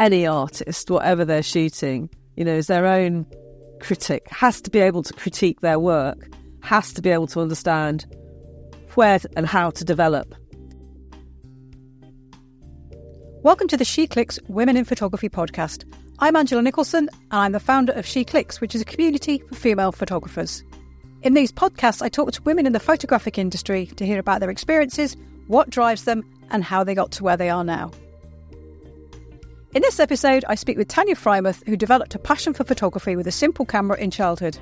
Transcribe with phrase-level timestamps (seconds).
[0.00, 3.26] any artist, whatever they're shooting, you know, is their own
[3.80, 6.26] critic, has to be able to critique their work,
[6.62, 8.06] has to be able to understand
[8.94, 10.34] where and how to develop.
[13.42, 15.84] Welcome to the She Clicks Women in Photography podcast.
[16.18, 19.54] I'm Angela Nicholson, and I'm the founder of She Clicks, which is a community for
[19.54, 20.64] female photographers.
[21.20, 24.48] In these podcasts, I talk to women in the photographic industry to hear about their
[24.48, 25.14] experiences,
[25.46, 27.90] what drives them, and how they got to where they are now.
[29.72, 33.28] In this episode, I speak with Tania Freimuth, who developed a passion for photography with
[33.28, 34.58] a simple camera in childhood.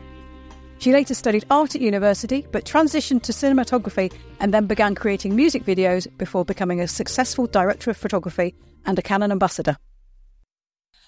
[0.80, 5.64] She later studied art at university, but transitioned to cinematography and then began creating music
[5.64, 8.54] videos before becoming a successful director of photography
[8.84, 9.78] and a Canon ambassador.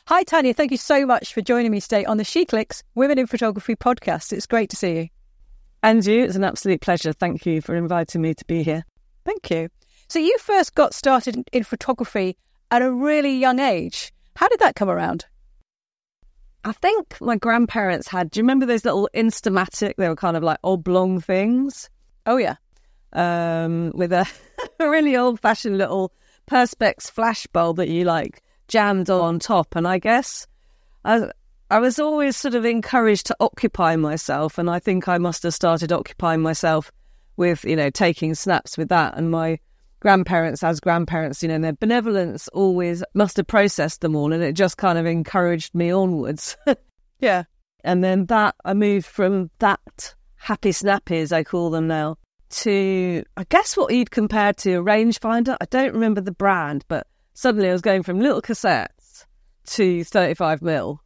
[0.06, 0.54] Hi, Tania.
[0.54, 3.76] Thank you so much for joining me today on the She Clicks Women in Photography
[3.76, 4.32] podcast.
[4.32, 5.08] It's great to see you.
[5.82, 7.12] And you, it's an absolute pleasure.
[7.12, 8.86] Thank you for inviting me to be here.
[9.26, 9.68] Thank you.
[10.08, 12.38] So, you first got started in photography
[12.70, 14.12] at a really young age.
[14.36, 15.26] How did that come around?
[16.64, 18.30] I think my grandparents had.
[18.30, 19.94] Do you remember those little Instamatic?
[19.96, 21.88] They were kind of like oblong things.
[22.26, 22.56] Oh yeah,
[23.12, 24.26] um, with a,
[24.78, 26.12] really old-fashioned little
[26.46, 29.74] perspex flash bulb that you like jammed on top.
[29.74, 30.46] And I guess
[31.04, 31.30] I,
[31.70, 35.54] I was always sort of encouraged to occupy myself, and I think I must have
[35.54, 36.92] started occupying myself
[37.36, 39.16] with you know taking snaps with that.
[39.16, 39.58] And my
[40.00, 44.54] grandparents as grandparents, you know, their benevolence always must have processed them all and it
[44.54, 46.56] just kind of encouraged me onwards.
[47.20, 47.44] yeah.
[47.84, 52.16] And then that, I moved from that happy snappy, as I call them now,
[52.50, 55.56] to, I guess what you'd compare to a rangefinder.
[55.60, 59.26] I don't remember the brand, but suddenly I was going from little cassettes
[59.66, 61.00] to 35 mil.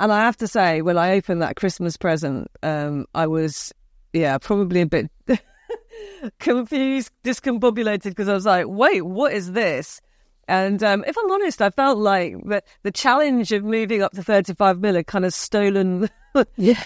[0.00, 3.72] And I have to say, when I opened that Christmas present, um, I was,
[4.12, 5.10] yeah, probably a bit
[6.38, 10.00] confused, discombobulated because I was like, wait, what is this?
[10.48, 14.22] And um, if I'm honest, I felt like the, the challenge of moving up to
[14.22, 16.08] 35 mil had kind of stolen,
[16.56, 16.82] yeah,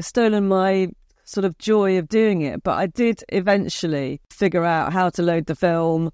[0.00, 0.90] stolen my
[1.24, 2.64] sort of joy of doing it.
[2.64, 6.10] But I did eventually figure out how to load the film,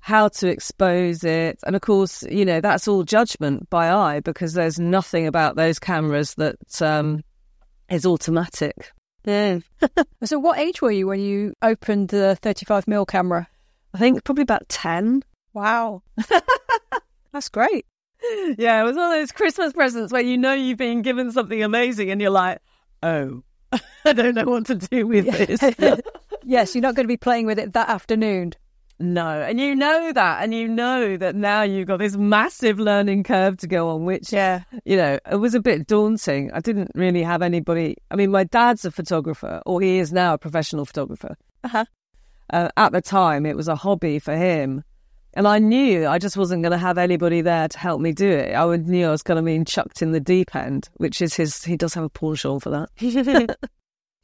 [0.00, 1.58] how to expose it.
[1.66, 5.78] And of course, you know, that's all judgment by eye because there's nothing about those
[5.78, 7.22] cameras that um,
[7.90, 8.92] is automatic.
[9.24, 9.60] Yeah.
[10.24, 13.48] so, what age were you when you opened the 35 mm camera?
[13.92, 15.22] I think probably about 10.
[15.52, 16.02] Wow.
[17.32, 17.86] That's great.
[18.58, 21.62] Yeah, it was one of those Christmas presents where you know you've been given something
[21.62, 22.60] amazing and you're like,
[23.02, 23.42] oh,
[24.04, 25.60] I don't know what to do with this.
[26.42, 28.54] yes, you're not going to be playing with it that afternoon.
[29.00, 33.24] No, and you know that, and you know that now you've got this massive learning
[33.24, 36.52] curve to go on, which, yeah, you know, it was a bit daunting.
[36.52, 37.96] I didn't really have anybody.
[38.12, 41.36] I mean, my dad's a photographer, or he is now a professional photographer.
[41.64, 41.84] Uh-huh.
[42.50, 44.84] Uh, at the time, it was a hobby for him.
[45.36, 48.30] And I knew I just wasn't going to have anybody there to help me do
[48.30, 48.54] it.
[48.54, 51.64] I knew I was going to be chucked in the deep end, which is his,
[51.64, 52.90] he does have a penchant for that.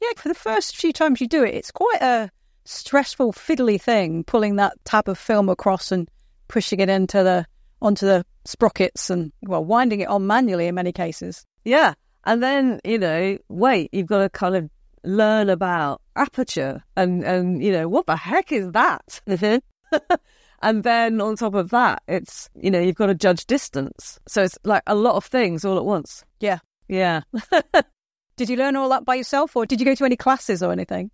[0.01, 2.31] yeah, for the first few times you do it, it's quite a
[2.65, 6.09] stressful, fiddly thing, pulling that tab of film across and
[6.47, 7.45] pushing it into the
[7.81, 11.45] onto the sprockets and well, winding it on manually in many cases.
[11.63, 11.93] Yeah,
[12.25, 14.69] and then you know, wait, you've got to kind of
[15.03, 19.21] learn about aperture and and you know what the heck is that?
[19.27, 19.97] Mm-hmm.
[20.61, 24.19] and then on top of that, it's you know you've got to judge distance.
[24.27, 26.23] So it's like a lot of things all at once.
[26.39, 27.21] Yeah, yeah.
[28.35, 30.71] did you learn all that by yourself, or did you go to any classes or
[30.71, 31.11] anything?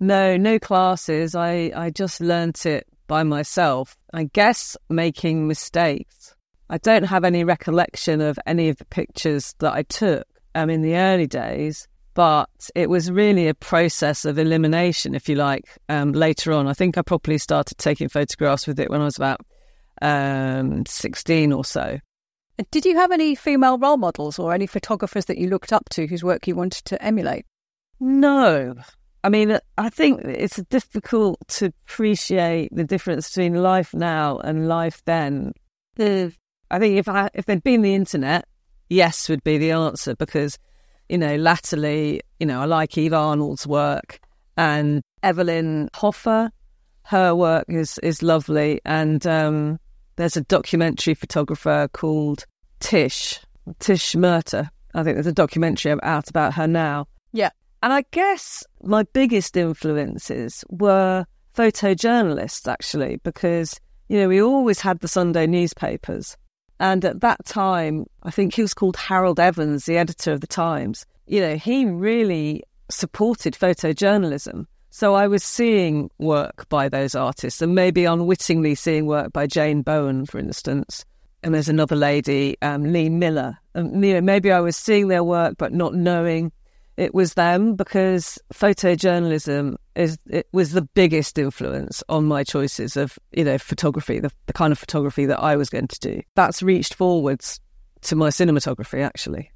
[0.00, 1.34] No, no classes.
[1.34, 3.96] I, I just learnt it by myself.
[4.12, 6.34] I guess making mistakes.
[6.70, 10.82] I don't have any recollection of any of the pictures that I took um, in
[10.82, 16.12] the early days, but it was really a process of elimination, if you like, um,
[16.12, 16.66] later on.
[16.66, 19.40] I think I probably started taking photographs with it when I was about
[20.00, 21.98] um, 16 or so.
[22.70, 26.06] Did you have any female role models or any photographers that you looked up to
[26.06, 27.46] whose work you wanted to emulate?
[27.98, 28.74] No,
[29.24, 35.02] I mean, I think it's difficult to appreciate the difference between life now and life
[35.06, 35.54] then.
[35.96, 36.32] The,
[36.70, 38.44] I think if I, if there'd been the internet,
[38.90, 40.58] yes would be the answer because,
[41.08, 44.20] you know, latterly, you know, I like Eve Arnold's work
[44.58, 46.50] and Evelyn Hofer,
[47.04, 49.78] her work is is lovely, and um,
[50.16, 52.44] there's a documentary photographer called
[52.80, 53.40] Tish
[53.78, 54.70] Tish Murtha.
[54.94, 57.06] I think there's a documentary out about her now.
[57.32, 57.50] Yeah,
[57.84, 63.78] and I guess my biggest influences were photojournalists, actually, because,
[64.08, 66.38] you know, we always had the Sunday newspapers.
[66.80, 70.46] And at that time, I think he was called Harold Evans, the editor of the
[70.46, 71.04] Times.
[71.26, 74.64] You know, he really supported photojournalism.
[74.88, 79.82] So I was seeing work by those artists and maybe unwittingly seeing work by Jane
[79.82, 81.04] Bown, for instance.
[81.42, 83.58] and there's another lady, um, Lee Miller.
[83.74, 86.50] Um, you know, maybe I was seeing their work but not knowing
[86.96, 93.18] it was them because photojournalism is it was the biggest influence on my choices of
[93.32, 96.22] you know photography, the, the kind of photography that I was going to do.
[96.34, 97.60] That's reached forwards
[98.02, 99.50] to my cinematography actually.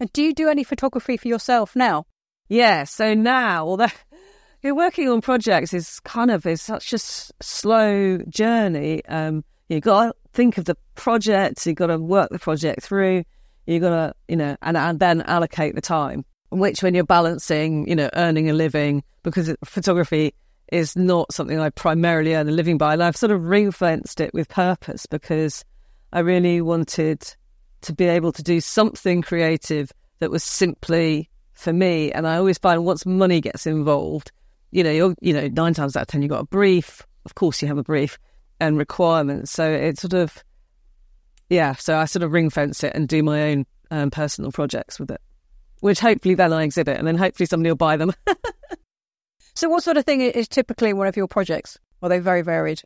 [0.00, 2.06] And do you do any photography for yourself now?
[2.48, 2.84] Yeah.
[2.84, 3.86] So now, although
[4.62, 9.04] you're working on projects is kind of is such a s- slow journey.
[9.06, 11.64] Um, you got to think of the project.
[11.66, 13.24] you've got to work the project through.
[13.66, 16.24] you've got to you know and and then allocate the time
[16.58, 20.34] which when you're balancing, you know, earning a living, because photography
[20.70, 22.92] is not something I primarily earn a living by.
[22.92, 25.64] And I've sort of ring fenced it with purpose because
[26.12, 27.22] I really wanted
[27.82, 32.12] to be able to do something creative that was simply for me.
[32.12, 34.30] And I always find once money gets involved,
[34.70, 37.02] you know, you're, you know, nine times out of 10, you've got a brief.
[37.24, 38.18] Of course, you have a brief
[38.60, 39.50] and requirements.
[39.50, 40.42] So it's sort of,
[41.48, 44.98] yeah, so I sort of ring fence it and do my own um, personal projects
[44.98, 45.20] with it
[45.82, 48.12] which hopefully then I exhibit, and then hopefully somebody will buy them.
[49.54, 51.76] so, what sort of thing is typically one of your projects?
[52.00, 52.82] Are they very varied?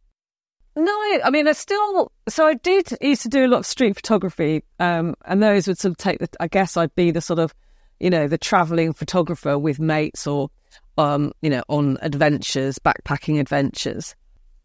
[0.75, 2.11] No, I mean, I still.
[2.27, 5.79] So I did used to do a lot of street photography, um, and those would
[5.79, 6.29] sort of take the.
[6.41, 7.55] I guess I'd be the sort of,
[8.01, 10.49] you know, the traveling photographer with mates or,
[10.97, 14.15] um, you know, on adventures, backpacking adventures,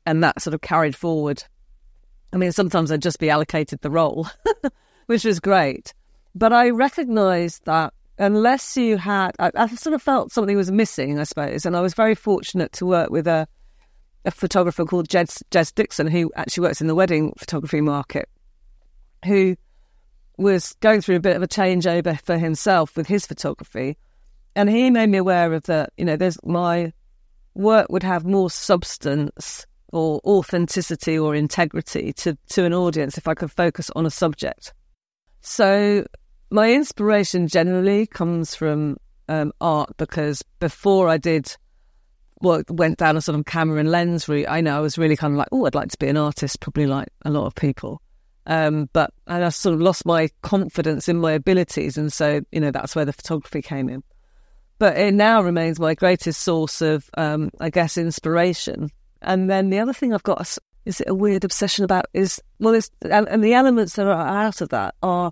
[0.05, 1.43] and that sort of carried forward.
[2.31, 4.25] I mean, sometimes I'd just be allocated the role,
[5.07, 5.93] which was great,
[6.33, 11.19] but I recognised that unless you had, I, I, sort of felt something was missing,
[11.19, 11.65] I suppose.
[11.65, 13.47] And I was very fortunate to work with a,
[14.25, 18.29] a photographer called Jez, Jez Dixon, who actually works in the wedding photography market,
[19.25, 19.55] who
[20.37, 23.97] was going through a bit of a changeover for himself with his photography.
[24.55, 26.93] And he made me aware of that, you know, there's my
[27.53, 33.33] work would have more substance or authenticity or integrity to, to an audience if I
[33.33, 34.73] could focus on a subject.
[35.41, 36.05] So
[36.51, 38.97] my inspiration generally comes from
[39.29, 41.55] um, art because before I did
[42.41, 45.15] well, went down a sort of camera and lens route, I know I was really
[45.15, 47.55] kind of like, oh, I'd like to be an artist, probably like a lot of
[47.55, 48.01] people.
[48.47, 52.59] Um, but and I sort of lost my confidence in my abilities, and so you
[52.59, 54.03] know that's where the photography came in.
[54.79, 58.89] But it now remains my greatest source of, um, I guess, inspiration.
[59.21, 60.41] And then the other thing I've got
[60.85, 64.61] is, it a weird obsession about is well, and, and the elements that are out
[64.61, 65.31] of that are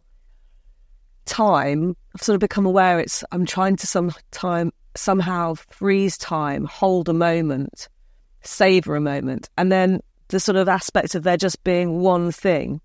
[1.25, 6.65] time, I've sort of become aware it's I'm trying to some time somehow freeze time,
[6.65, 7.87] hold a moment,
[8.41, 12.81] savor a moment, and then the sort of aspect of there just being one thing.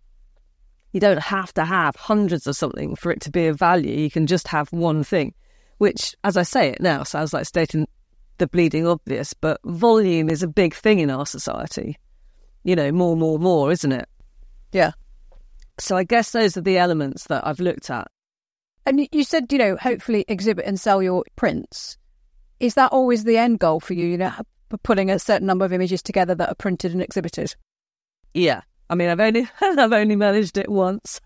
[0.93, 3.97] You don't have to have hundreds of something for it to be of value.
[3.97, 5.35] You can just have one thing,
[5.79, 7.89] which, as I say it now, sounds like stating
[8.39, 11.99] the bleeding obvious, but volume is a big thing in our society.
[12.63, 14.09] You know, more, more, more, isn't it?
[14.73, 14.93] Yeah.
[15.79, 18.09] So I guess those are the elements that I've looked at.
[18.87, 21.97] And you said, you know, hopefully exhibit and sell your prints.
[22.61, 24.07] Is that always the end goal for you?
[24.07, 24.33] You know,
[24.83, 27.55] putting a certain number of images together that are printed and exhibited.
[28.35, 31.21] Yeah, I mean, I've only I've only managed it once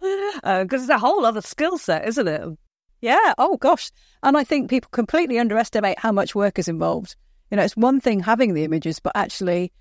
[0.00, 2.58] because uh, it's a whole other skill set, isn't it?
[3.00, 3.34] Yeah.
[3.38, 3.90] Oh gosh.
[4.22, 7.16] And I think people completely underestimate how much work is involved.
[7.50, 9.72] You know, it's one thing having the images, but actually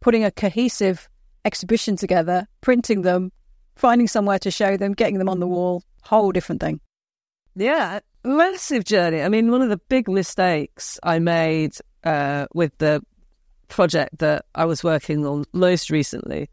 [0.00, 1.08] putting a cohesive
[1.44, 3.32] exhibition together, printing them,
[3.76, 6.80] finding somewhere to show them, getting them on the wall, whole different thing.
[7.56, 9.22] Yeah, massive journey.
[9.22, 11.72] I mean, one of the big mistakes I made
[12.04, 13.02] uh, with the
[13.68, 16.50] project that I was working on most recently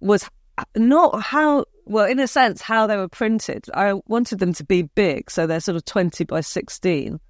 [0.00, 0.28] was
[0.74, 3.66] not how, well, in a sense, how they were printed.
[3.74, 7.20] I wanted them to be big, so they're sort of 20 by 16.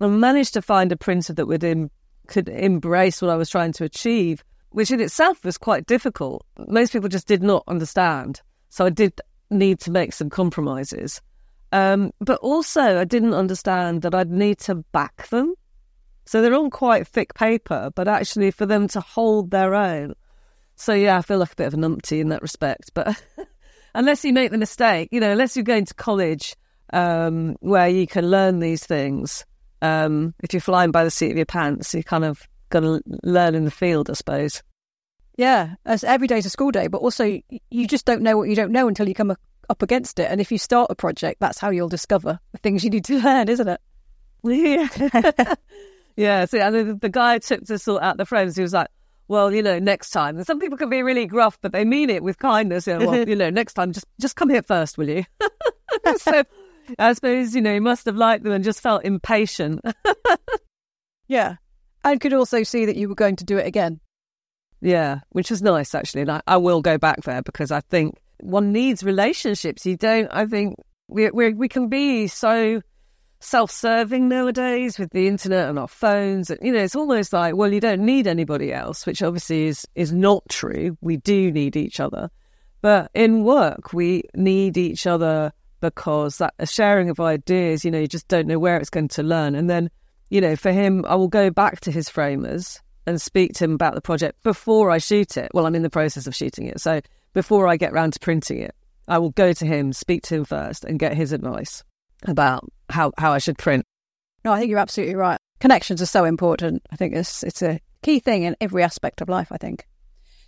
[0.00, 1.90] I managed to find a printer that would in,
[2.26, 6.44] could embrace what I was trying to achieve, which in itself was quite difficult.
[6.68, 8.42] Most people just did not understand.
[8.76, 11.22] So I did need to make some compromises.
[11.72, 15.54] Um, but also, I didn't understand that I'd need to back them.
[16.26, 20.12] So they're on quite thick paper, but actually for them to hold their own.
[20.74, 22.90] So yeah, I feel like a bit of a numpty in that respect.
[22.92, 23.18] But
[23.94, 26.54] unless you make the mistake, you know, unless you're going to college
[26.92, 29.46] um, where you can learn these things,
[29.80, 33.00] um, if you're flying by the seat of your pants, you kind of got to
[33.22, 34.62] learn in the field, I suppose.
[35.36, 37.88] Yeah, as every day's a school day, but also you mm.
[37.88, 39.36] just don't know what you don't know until you come
[39.68, 40.30] up against it.
[40.30, 43.20] And if you start a project, that's how you'll discover the things you need to
[43.22, 43.80] learn, isn't it?
[44.42, 45.54] Yeah.
[46.16, 46.44] yeah.
[46.46, 48.56] See, I mean, the guy took to sort out the frames.
[48.56, 48.88] He was like,
[49.28, 50.36] well, you know, next time.
[50.36, 52.86] And some people can be really gruff, but they mean it with kindness.
[52.86, 55.24] You know, well, you know, next time, just just come here first, will you?
[56.18, 56.44] so
[56.98, 59.80] I suppose, you know, he must have liked them and just felt impatient.
[61.28, 61.56] yeah.
[62.04, 64.00] And could also see that you were going to do it again.
[64.86, 66.20] Yeah, which was nice actually.
[66.22, 69.84] And I, I will go back there because I think one needs relationships.
[69.84, 70.76] You don't, I think
[71.08, 72.80] we, we, we can be so
[73.40, 76.52] self-serving nowadays with the internet and our phones.
[76.62, 80.12] You know, it's almost like, well, you don't need anybody else, which obviously is is
[80.12, 80.96] not true.
[81.00, 82.30] We do need each other,
[82.80, 87.84] but in work we need each other because that sharing of ideas.
[87.84, 89.90] You know, you just don't know where it's going to learn, and then
[90.30, 93.72] you know, for him, I will go back to his framers and speak to him
[93.72, 95.50] about the project before I shoot it.
[95.54, 97.00] Well, I'm in the process of shooting it, so
[97.32, 98.74] before I get round to printing it,
[99.08, 101.84] I will go to him, speak to him first, and get his advice
[102.24, 103.84] about how, how I should print.
[104.44, 105.38] No, I think you're absolutely right.
[105.58, 106.82] Connections are so important.
[106.90, 109.48] I think it's it's a key thing in every aspect of life.
[109.50, 109.86] I think.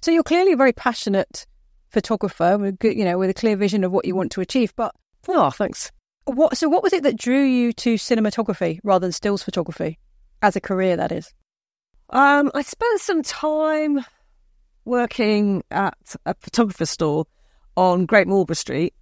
[0.03, 1.47] So you're clearly a very passionate
[1.89, 4.73] photographer, with you know, with a clear vision of what you want to achieve.
[4.77, 4.95] But
[5.29, 5.91] oh, thanks.
[6.27, 6.57] What?
[6.57, 9.99] So what was it that drew you to cinematography rather than stills photography
[10.43, 10.97] as a career?
[10.97, 11.33] That is.
[12.11, 14.05] Um, I spent some time
[14.85, 17.27] working at a photography store
[17.77, 18.95] on Great Marlborough Street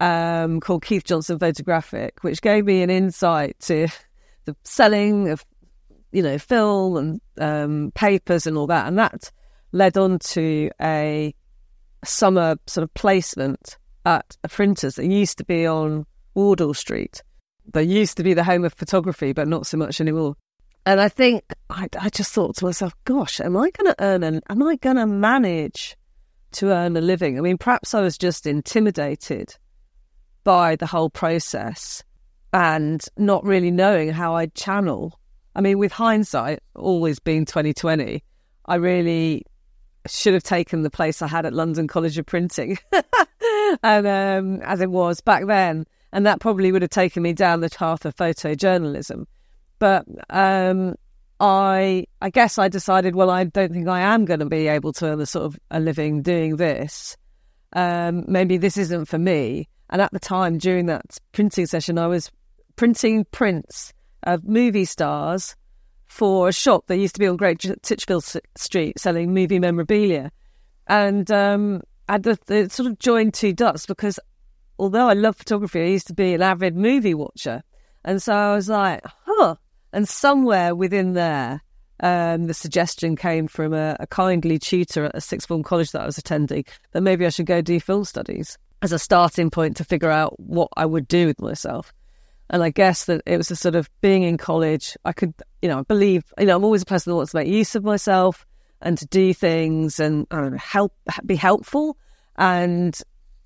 [0.00, 3.88] um, called Keith Johnson Photographic, which gave me an insight to
[4.44, 5.44] the selling of,
[6.12, 8.86] you know, film and um, papers and all that.
[8.86, 9.32] And that
[9.72, 11.34] led on to a
[12.04, 17.22] summer sort of placement at a printer's that used to be on Wardour Street.
[17.72, 20.36] That used to be the home of photography, but not so much anymore.
[20.90, 24.24] And I think I, I just thought to myself, gosh, am I going to earn
[24.24, 25.96] an, am I going to manage
[26.54, 27.38] to earn a living?
[27.38, 29.56] I mean, perhaps I was just intimidated
[30.42, 32.02] by the whole process
[32.52, 35.16] and not really knowing how I'd channel.
[35.54, 38.24] I mean, with hindsight, always being 2020,
[38.66, 39.44] I really
[40.08, 42.78] should have taken the place I had at London College of Printing,
[43.84, 47.60] and um, as it was back then, and that probably would have taken me down
[47.60, 49.26] the path of photojournalism.
[49.80, 50.94] But um,
[51.40, 54.92] I, I guess I decided, well, I don't think I am going to be able
[54.92, 57.16] to earn a sort of a living doing this.
[57.72, 59.68] Um, maybe this isn't for me.
[59.88, 62.30] And at the time, during that printing session, I was
[62.76, 65.56] printing prints of movie stars
[66.06, 68.24] for a shop that used to be on Great Titchfield
[68.56, 70.30] Street selling movie memorabilia.
[70.86, 74.20] And um, I had the, sort of joined two dots because
[74.78, 77.62] although I love photography, I used to be an avid movie watcher.
[78.04, 79.56] And so I was like, huh.
[79.92, 81.62] And somewhere within there,
[82.00, 86.02] um, the suggestion came from a, a kindly tutor at a sixth form college that
[86.02, 89.76] I was attending that maybe I should go do film studies as a starting point
[89.76, 91.92] to figure out what I would do with myself.
[92.48, 94.96] And I guess that it was a sort of being in college.
[95.04, 97.38] I could, you know, I believe, you know, I'm always a person that wants to
[97.38, 98.46] make use of myself
[98.80, 100.92] and to do things and know, help,
[101.24, 101.96] be helpful.
[102.36, 102.98] And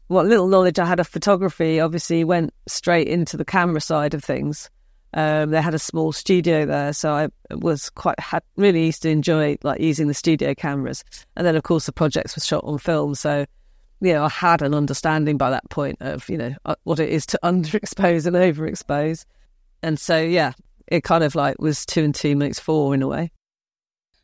[0.06, 4.22] what little knowledge I had of photography obviously went straight into the camera side of
[4.22, 4.70] things.
[5.16, 9.10] Um, they had a small studio there, so I was quite had, really used to
[9.10, 11.04] enjoy like using the studio cameras.
[11.36, 13.46] And then, of course, the projects were shot on film, so
[14.00, 17.08] you know, I had an understanding by that point of, you know, uh, what it
[17.08, 19.24] is to underexpose and overexpose.
[19.82, 20.52] And so, yeah,
[20.86, 23.30] it kind of like was two and two makes four in a way.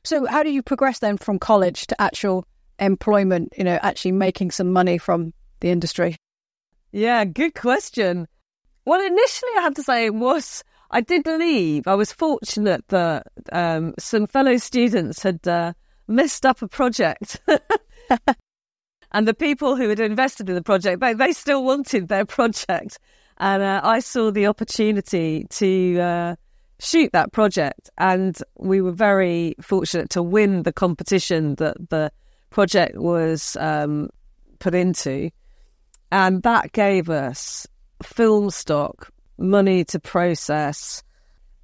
[0.05, 2.47] So, how do you progress then from college to actual
[2.79, 6.17] employment, you know, actually making some money from the industry?
[6.93, 8.27] Yeah, good question.
[8.85, 11.87] Well, initially, I have to say, it was I did leave.
[11.87, 15.73] I was fortunate that um, some fellow students had uh,
[16.09, 17.41] messed up a project.
[19.13, 22.99] And the people who had invested in the project, they, they still wanted their project.
[23.39, 26.37] And uh, I saw the opportunity to uh,
[26.79, 27.91] shoot that project.
[27.99, 32.13] And we were very fortunate to win the competition that the
[32.51, 34.11] project was um,
[34.59, 35.31] put into.
[36.13, 37.67] And that gave us
[38.03, 41.03] film stock, money to process.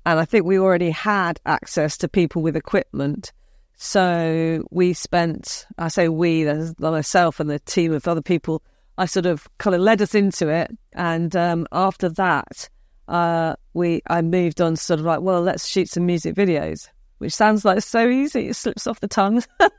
[0.05, 3.33] And I think we already had access to people with equipment
[3.77, 8.63] so we spent, I say we, myself and the team of other people,
[8.97, 10.71] I sort of kind of led us into it.
[10.95, 12.71] And um, after that,
[13.07, 17.35] uh, we I moved on sort of like, well, let's shoot some music videos, which
[17.35, 18.49] sounds like so easy.
[18.49, 19.45] It slips off the tongue.
[19.61, 19.71] I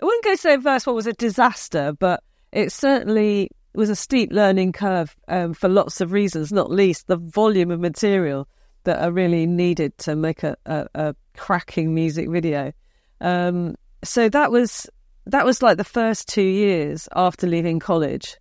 [0.00, 2.22] wouldn't go so first what was a disaster, but
[2.52, 7.16] it certainly was a steep learning curve um, for lots of reasons, not least the
[7.16, 8.48] volume of material
[8.84, 12.72] that are really needed to make a, a, a cracking music video.
[13.20, 14.88] Um, so that was
[15.26, 18.38] that was like the first two years after leaving college,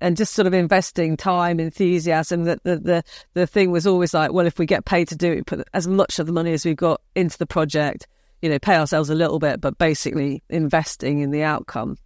[0.00, 2.44] and just sort of investing time, enthusiasm.
[2.44, 3.02] That the, the
[3.34, 5.88] the thing was always like, well, if we get paid to do it, put as
[5.88, 8.06] much of the money as we've got into the project.
[8.42, 11.96] You know, pay ourselves a little bit, but basically investing in the outcome,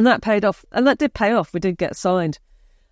[0.00, 0.64] and that paid off.
[0.72, 1.52] And that did pay off.
[1.52, 2.38] We did get signed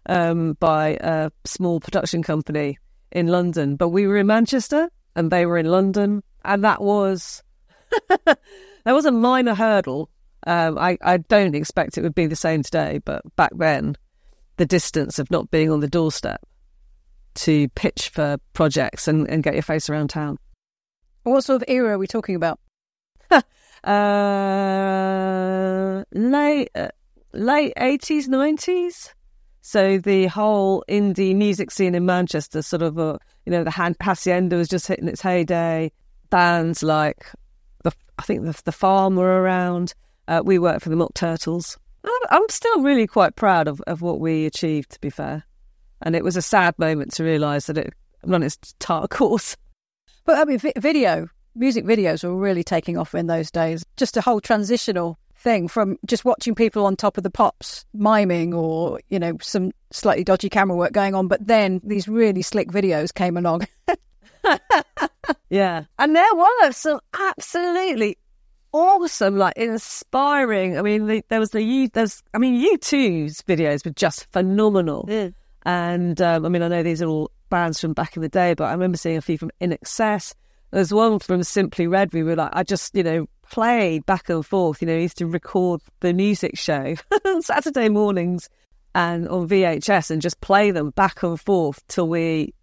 [0.05, 2.77] um, by a small production company
[3.11, 7.43] in London, but we were in Manchester and they were in London, and that was
[8.09, 8.38] that
[8.85, 10.11] was a minor hurdle.
[10.47, 13.97] Um, I, I don't expect it would be the same today, but back then,
[14.59, 16.43] the distance of not being on the doorstep
[17.37, 20.37] to pitch for projects and, and get your face around town.
[21.23, 22.61] What sort of era are we talking about?
[23.83, 26.88] uh, late uh,
[27.38, 29.14] late eighties, nineties.
[29.61, 33.97] So the whole indie music scene in Manchester, sort of, a, you know, the hand,
[34.00, 35.92] hacienda was just hitting its heyday.
[36.30, 37.26] Bands like
[37.85, 39.95] the, I think the, the Farm were around.
[40.26, 41.78] Uh, we worked for the Mock Turtles.
[42.30, 44.90] I'm still really quite proud of, of what we achieved.
[44.92, 45.45] To be fair,
[46.02, 47.92] and it was a sad moment to realise that it
[48.25, 49.57] run its tart course.
[50.25, 53.85] But I mean, video, music videos were really taking off in those days.
[53.97, 55.18] Just a whole transitional
[55.49, 59.73] thing from just watching people on top of the pops miming or, you know, some
[59.90, 61.26] slightly dodgy camera work going on.
[61.26, 63.67] But then these really slick videos came along.
[65.49, 65.85] yeah.
[65.99, 68.19] And there were some absolutely
[68.75, 70.78] awesome, like inspiring.
[70.78, 71.88] I mean, the, there was the you.
[71.88, 75.07] There's, I mean, U2's videos were just phenomenal.
[75.09, 75.31] Yeah.
[75.64, 78.52] And um, I mean, I know these are all bands from back in the day,
[78.52, 80.35] but I remember seeing a few from INXS.
[80.71, 82.13] There's one from Simply Red.
[82.13, 84.83] We were like, I just, you know, played back and forth.
[84.83, 86.95] You know, used to record the music show
[87.25, 88.49] on Saturday mornings
[88.95, 92.55] and on VHS and just play them back and forth till we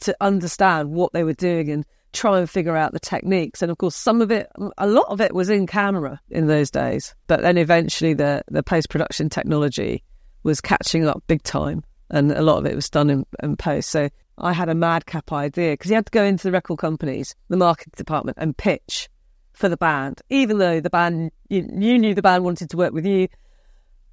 [0.00, 3.62] to understand what they were doing and try and figure out the techniques.
[3.62, 6.70] And of course, some of it, a lot of it was in camera in those
[6.70, 7.14] days.
[7.26, 10.02] But then eventually, the the post production technology
[10.42, 13.90] was catching up big time, and a lot of it was done in, in post.
[13.90, 17.34] So I had a madcap idea because you had to go into the record companies,
[17.48, 19.08] the marketing department, and pitch
[19.52, 22.92] for the band, even though the band you, you knew the band wanted to work
[22.92, 23.28] with you,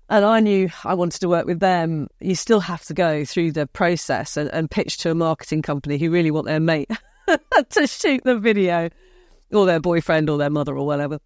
[0.09, 2.07] and I knew I wanted to work with them.
[2.19, 5.97] You still have to go through the process and, and pitch to a marketing company
[5.97, 6.91] who really want their mate
[7.69, 8.89] to shoot the video,
[9.51, 11.19] or their boyfriend, or their mother, or whatever.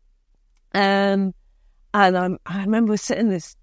[0.74, 1.34] Um,
[1.94, 3.56] and I'm, I remember sitting this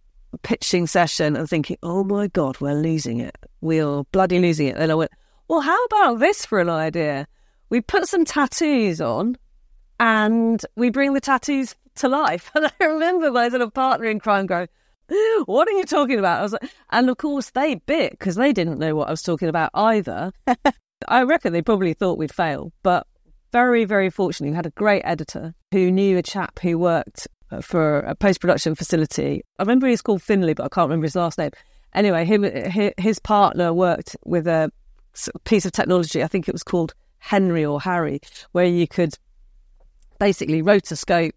[0.43, 3.37] pitching session and thinking, "Oh my god, we're losing it.
[3.63, 5.11] We are bloody losing it." And I went,
[5.53, 7.29] "Well, how about this for an idea?
[7.69, 9.37] We put some tattoos on."
[10.01, 12.51] and we bring the tattoos to life.
[12.57, 14.69] And I remember my of partner in crime going,
[15.45, 16.41] what are you talking about?
[16.41, 19.23] I was like, and of course they bit because they didn't know what I was
[19.23, 20.33] talking about either.
[21.09, 23.07] I reckon they probably thought we'd fail, but
[23.53, 27.29] very, very fortunately, we had a great editor who knew a chap who worked
[27.61, 29.43] for a post production facility.
[29.59, 31.51] I remember he's called Finley, but I can't remember his last name.
[31.95, 32.43] Anyway, him,
[32.97, 34.73] his partner worked with a
[35.45, 36.23] piece of technology.
[36.23, 38.21] I think it was called Henry or Harry,
[38.53, 39.19] where you could
[40.19, 41.33] basically rotoscope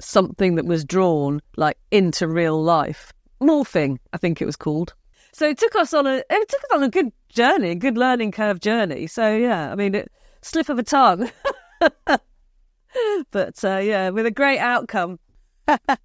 [0.00, 3.12] something that was drawn like into real life.
[3.40, 4.94] Morphing, I think it was called.
[5.32, 7.96] So it took us on a it took us on a good journey, a good
[7.96, 9.06] learning curve journey.
[9.06, 10.10] So yeah, I mean, it,
[10.42, 11.30] slip of a tongue,
[13.30, 15.18] but uh, yeah, with a great outcome.
[15.66, 15.98] well,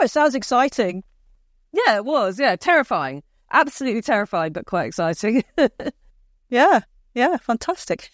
[0.00, 1.04] it sounds exciting.
[1.72, 2.38] Yeah, it was.
[2.38, 5.44] Yeah, terrifying, absolutely terrifying, but quite exciting.
[6.48, 6.80] yeah,
[7.14, 8.10] yeah, fantastic.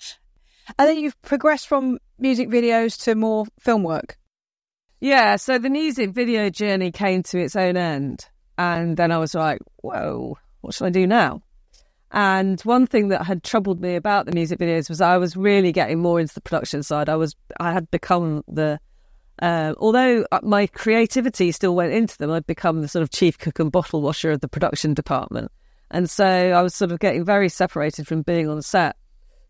[0.79, 4.17] And then you've progressed from music videos to more film work.
[5.01, 8.27] Yeah, so the music video journey came to its own end.
[8.57, 11.43] And then I was like, whoa, what should I do now?
[12.13, 15.73] And one thing that had troubled me about the music videos was I was really
[15.73, 17.09] getting more into the production side.
[17.09, 18.79] I was, I had become the,
[19.41, 23.59] uh, although my creativity still went into them, I'd become the sort of chief cook
[23.59, 25.51] and bottle washer of the production department.
[25.93, 28.97] And so I was sort of getting very separated from being on set.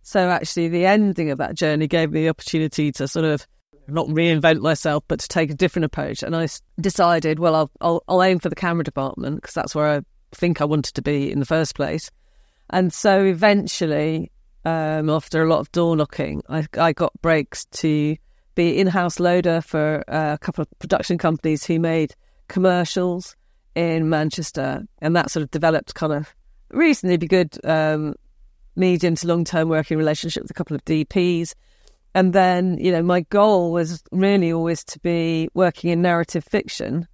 [0.03, 3.47] So actually, the ending of that journey gave me the opportunity to sort of
[3.87, 6.23] not reinvent myself, but to take a different approach.
[6.25, 6.49] And I
[6.81, 10.01] decided, well, I'll, I'll, I'll aim for the camera department because that's where I
[10.33, 12.11] think I wanted to be in the first place.
[12.71, 14.33] And so eventually,
[14.65, 18.17] um, after a lot of door knocking, I, I got breaks to
[18.57, 22.15] be in-house loader for a couple of production companies who made
[22.49, 23.37] commercials
[23.75, 26.35] in Manchester, and that sort of developed kind of
[26.71, 28.15] reasonably good um,
[28.77, 31.55] medium to long term working relationship with a couple of DPs.
[32.15, 37.09] And then, you know, my goal was really always to be working in narrative fiction.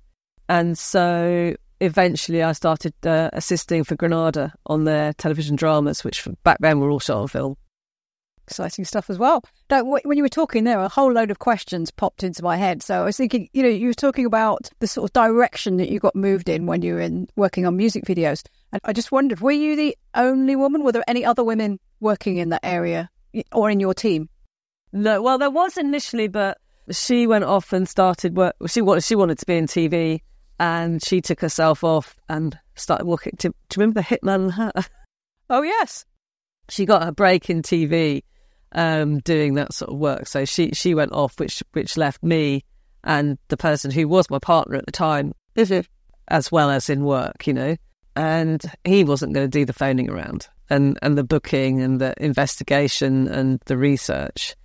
[0.48, 6.58] And so eventually I started uh, assisting for Granada on their television dramas, which back
[6.60, 7.56] then were all shot on film.
[8.48, 9.44] Exciting stuff as well.
[9.70, 12.82] Now, when you were talking there, a whole load of questions popped into my head.
[12.82, 15.90] So I was thinking, you know, you were talking about the sort of direction that
[15.90, 18.42] you got moved in when you were in working on music videos.
[18.72, 20.82] And I just wondered, were you the only woman?
[20.82, 23.10] Were there any other women working in that area
[23.52, 24.30] or in your team?
[24.92, 26.56] No, well, there was initially, but
[26.90, 28.56] she went off and started work.
[28.66, 30.22] She wanted, she wanted to be in TV,
[30.58, 33.34] and she took herself off and started working.
[33.40, 34.72] To, do you remember the Hitman and her?
[35.50, 36.06] Oh yes,
[36.70, 38.22] she got her break in TV,
[38.72, 40.26] um, doing that sort of work.
[40.26, 42.64] So she she went off, which which left me
[43.04, 45.32] and the person who was my partner at the time,
[46.28, 47.76] as well as in work, you know.
[48.16, 52.14] And he wasn't going to do the phoning around and, and the booking and the
[52.18, 54.56] investigation and the research.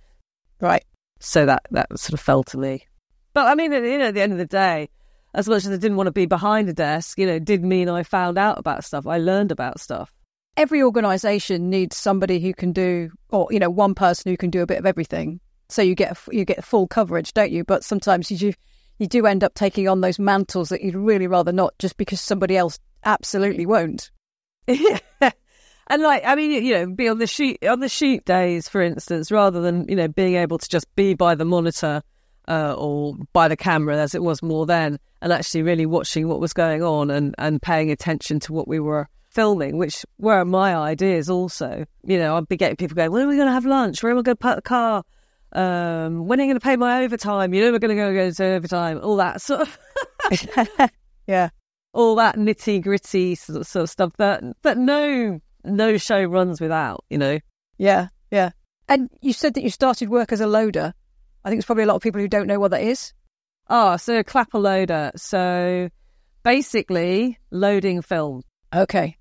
[0.60, 0.84] Right.
[1.20, 2.86] So that, that sort of fell to me.
[3.32, 4.88] But I mean, you know, at the end of the day,
[5.34, 7.64] as much as I didn't want to be behind a desk, you know, it did
[7.64, 9.06] mean I found out about stuff.
[9.06, 10.12] I learned about stuff.
[10.56, 14.62] Every organisation needs somebody who can do, or you know, one person who can do
[14.62, 15.40] a bit of everything.
[15.68, 17.64] So you get you get full coverage, don't you?
[17.64, 18.52] But sometimes you do,
[18.98, 22.20] you do end up taking on those mantles that you'd really rather not, just because
[22.20, 24.10] somebody else absolutely won't.
[24.66, 24.98] Yeah.
[25.86, 28.80] And like, I mean, you know, be on the sheet on the shoot days, for
[28.80, 32.02] instance, rather than you know being able to just be by the monitor
[32.48, 36.40] uh, or by the camera as it was more then, and actually really watching what
[36.40, 40.74] was going on and and paying attention to what we were filming, which were my
[40.74, 41.84] ideas also.
[42.04, 44.02] You know, I'd be getting people going, when are we going to have lunch?
[44.02, 45.04] Where am I going to park the car?
[45.52, 47.54] Um, when are you going to pay my overtime?
[47.54, 49.00] You know, we're going to go go to overtime.
[49.02, 49.78] All that sort of,
[51.26, 51.50] yeah,
[51.92, 56.60] all that nitty gritty sort of, sort of stuff that that no no show runs
[56.60, 57.04] without.
[57.08, 57.38] You know.
[57.78, 58.50] Yeah, yeah.
[58.88, 60.92] And you said that you started work as a loader.
[61.44, 63.12] I think there's probably a lot of people who don't know what that is.
[63.68, 65.12] Ah, so a clapper loader.
[65.14, 65.88] So
[66.42, 68.42] basically, loading film.
[68.74, 69.16] Okay.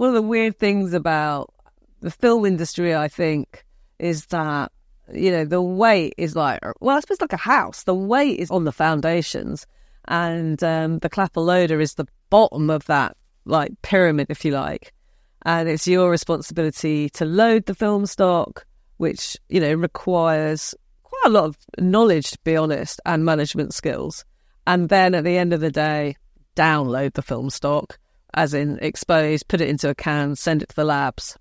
[0.00, 1.52] One of the weird things about
[2.00, 3.66] the film industry, I think,
[3.98, 4.72] is that
[5.12, 7.82] you know the weight is like well, I suppose like a house.
[7.82, 9.66] The weight is on the foundations,
[10.08, 14.94] and um, the clapper loader is the bottom of that like pyramid, if you like.
[15.42, 18.64] And it's your responsibility to load the film stock,
[18.96, 24.24] which you know requires quite a lot of knowledge, to be honest, and management skills.
[24.66, 26.16] And then at the end of the day,
[26.56, 27.98] download the film stock,
[28.34, 31.36] as in expose, put it into a can, send it to the labs,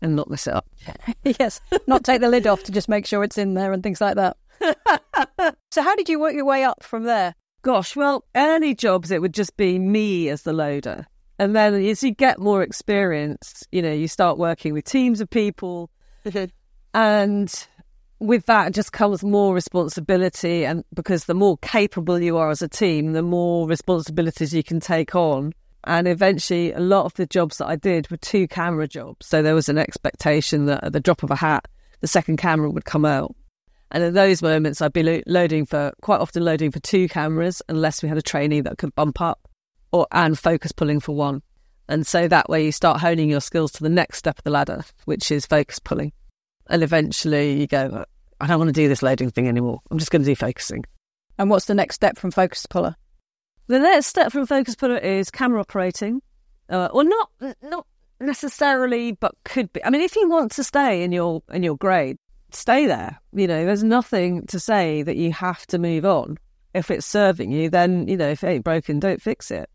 [0.00, 0.66] and not mess it up.
[1.24, 4.00] yes, not take the lid off to just make sure it's in there and things
[4.00, 4.36] like that.
[5.70, 7.34] so, how did you work your way up from there?
[7.62, 11.06] Gosh, well, early jobs, it would just be me as the loader.
[11.38, 15.30] And then as you get more experience, you know, you start working with teams of
[15.30, 15.90] people.
[16.24, 16.44] Mm-hmm.
[16.94, 17.66] and
[18.20, 20.64] with that just comes more responsibility.
[20.64, 24.78] And because the more capable you are as a team, the more responsibilities you can
[24.78, 25.52] take on.
[25.84, 29.26] And eventually, a lot of the jobs that I did were two camera jobs.
[29.26, 31.66] So there was an expectation that at the drop of a hat,
[32.00, 33.34] the second camera would come out.
[33.90, 37.62] And in those moments, I'd be lo- loading for quite often loading for two cameras,
[37.68, 39.48] unless we had a trainee that could bump up,
[39.92, 41.42] or and focus pulling for one.
[41.88, 44.50] And so that way, you start honing your skills to the next step of the
[44.50, 46.12] ladder, which is focus pulling.
[46.68, 48.04] And eventually, you go,
[48.40, 49.80] I don't want to do this loading thing anymore.
[49.90, 50.84] I'm just going to do focusing.
[51.38, 52.96] And what's the next step from focus puller?
[53.68, 56.20] The next step from focus puller is camera operating,
[56.68, 57.30] uh, or not
[57.62, 57.86] not
[58.20, 59.84] necessarily, but could be.
[59.84, 62.18] I mean, if you want to stay in your in your grade,
[62.50, 63.20] stay there.
[63.32, 66.38] You know, there's nothing to say that you have to move on.
[66.74, 69.68] If it's serving you, then you know, if it ain't broken, don't fix it.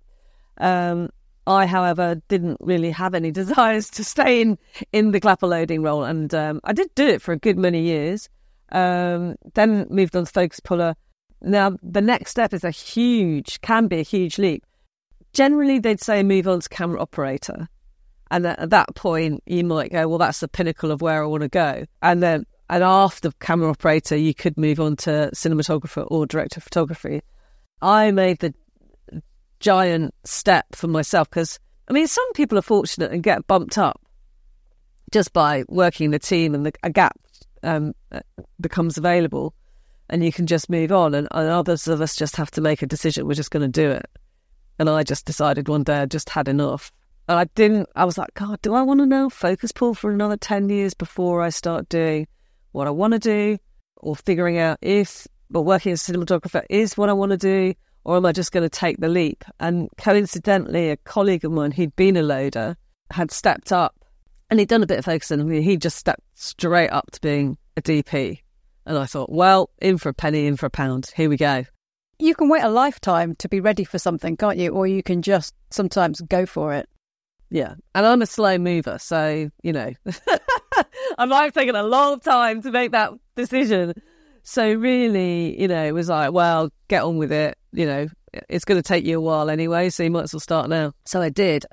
[0.58, 1.10] Um,
[1.46, 4.58] I, however, didn't really have any desires to stay in
[4.92, 7.82] in the clapper loading role, and um, I did do it for a good many
[7.82, 8.30] years.
[8.70, 10.96] Um, then moved on to focus puller.
[11.42, 14.66] Now, the next step is a huge, can be a huge leap.
[15.34, 17.68] Generally, they'd say move on to camera operator.
[18.32, 21.44] And at that point, you might go, well, that's the pinnacle of where I want
[21.44, 21.86] to go.
[22.02, 26.64] And then, and after camera operator, you could move on to cinematographer or director of
[26.64, 27.22] photography.
[27.82, 28.54] I made the
[29.60, 34.02] giant step for myself because, I mean, some people are fortunate and get bumped up
[35.12, 37.18] just by working in the team and the, a gap
[37.64, 37.94] um,
[38.60, 39.54] becomes available
[40.10, 41.14] and you can just move on.
[41.14, 43.28] And, and, others of us just have to make a decision.
[43.28, 44.06] We're just going to do it.
[44.80, 46.92] And I just decided one day I just had enough.
[47.28, 50.12] And I didn't, I was like, God, do I want to know focus pull for
[50.12, 52.28] another 10 years before I start doing
[52.72, 53.58] what I want to do
[53.98, 57.74] or figuring out if, but working as a cinematographer is what I want to do
[58.06, 59.44] or am I just going to take the leap?
[59.60, 62.78] And coincidentally, a colleague of mine who'd been a loader
[63.12, 64.06] had stepped up
[64.50, 65.50] and he'd done a bit of focusing.
[65.50, 68.40] He just stepped straight up to being a DP.
[68.88, 71.12] And I thought, well, in for a penny, in for a pound.
[71.14, 71.66] Here we go.
[72.20, 74.70] You can wait a lifetime to be ready for something, can't you?
[74.72, 76.88] Or you can just sometimes go for it.
[77.50, 77.76] Yeah.
[77.94, 78.98] And I'm a slow mover.
[78.98, 79.92] So, you know,
[81.18, 83.94] I might have taken a long time to make that decision.
[84.44, 87.58] So, really, you know, it was like, well, get on with it.
[87.74, 88.08] You know,
[88.48, 89.90] it's going to take you a while anyway.
[89.90, 90.94] So, you might as well start now.
[91.06, 91.66] So, I did.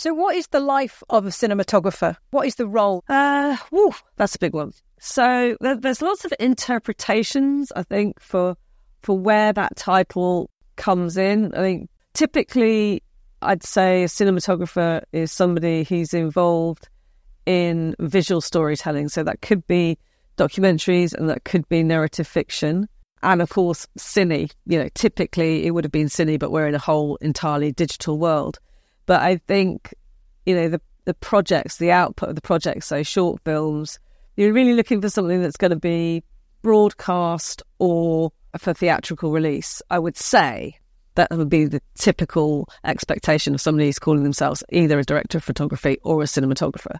[0.00, 2.16] So, what is the life of a cinematographer?
[2.30, 3.04] What is the role?
[3.06, 3.54] Uh,
[4.16, 4.72] that's a big one.
[4.98, 8.56] So, there, there's lots of interpretations, I think, for
[9.02, 11.52] for where that title comes in.
[11.52, 13.02] I think typically,
[13.42, 16.88] I'd say a cinematographer is somebody who's involved
[17.44, 19.10] in visual storytelling.
[19.10, 19.98] So that could be
[20.38, 22.88] documentaries and that could be narrative fiction.
[23.22, 24.50] and of course, cine.
[24.64, 28.16] You know, typically it would have been cine, but we're in a whole entirely digital
[28.16, 28.60] world.
[29.06, 29.94] But I think,
[30.46, 33.98] you know, the the projects, the output of the projects, so short films,
[34.36, 36.22] you're really looking for something that's going to be
[36.62, 39.82] broadcast or for theatrical release.
[39.90, 40.78] I would say
[41.14, 45.44] that would be the typical expectation of somebody who's calling themselves either a director of
[45.44, 46.96] photography or a cinematographer.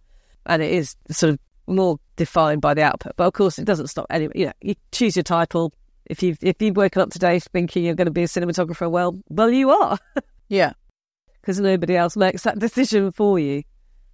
[0.47, 3.13] And it is sort of more defined by the output.
[3.17, 4.33] But of course, it doesn't stop anyway.
[4.35, 5.73] You know, you choose your title.
[6.07, 9.19] If you've if you've woken up today thinking you're going to be a cinematographer, well,
[9.29, 9.99] well, you are.
[10.49, 10.73] yeah,
[11.51, 13.65] because nobody else makes that decision for you.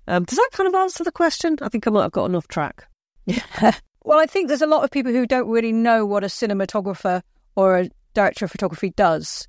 [0.09, 1.59] Um, does that kind of answer the question?
[1.61, 2.88] I think I might have gotten off track.
[3.27, 3.42] Yeah.
[4.05, 7.20] well, I think there's a lot of people who don't really know what a cinematographer
[7.55, 9.46] or a director of photography does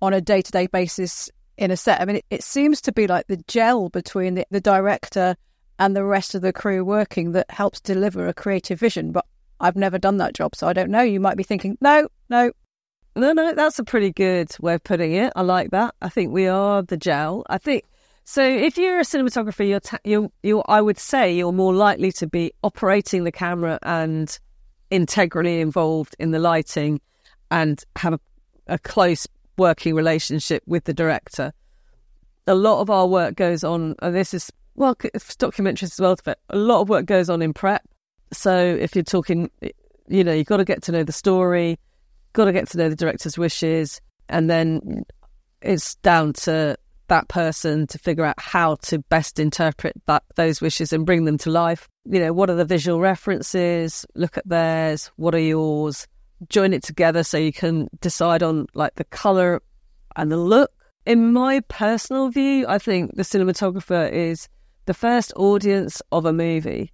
[0.00, 2.00] on a day to day basis in a set.
[2.00, 5.36] I mean, it, it, seems to be like the gel between the, the director
[5.78, 9.12] and the rest of the crew working that helps deliver a creative vision.
[9.12, 9.26] But
[9.60, 11.02] I've never done that job, so I don't know.
[11.02, 12.52] You might be thinking, no, no.
[13.16, 15.32] No, no, that's a pretty good way of putting it.
[15.34, 15.94] I like that.
[16.02, 17.44] I think we are the gel.
[17.48, 17.84] I think
[18.24, 18.44] so.
[18.44, 22.26] If you're a cinematographer, you're, ta- you're, you're, I would say you're more likely to
[22.26, 24.38] be operating the camera and
[24.90, 27.00] integrally involved in the lighting
[27.50, 28.20] and have a,
[28.66, 29.26] a close
[29.56, 31.54] working relationship with the director.
[32.46, 36.16] A lot of our work goes on, and this is well, it's documentaries as well,
[36.22, 37.82] but a lot of work goes on in prep.
[38.30, 39.50] So if you're talking,
[40.06, 41.78] you know, you've got to get to know the story,
[42.36, 45.04] got to get to know the director's wishes, and then
[45.62, 46.76] it's down to
[47.08, 51.38] that person to figure out how to best interpret that those wishes and bring them
[51.38, 51.88] to life.
[52.04, 54.04] You know, what are the visual references?
[54.14, 55.10] Look at theirs.
[55.16, 56.06] What are yours?
[56.48, 59.62] Join it together so you can decide on like the color
[60.14, 60.70] and the look.
[61.06, 64.48] In my personal view, I think the cinematographer is
[64.84, 66.92] the first audience of a movie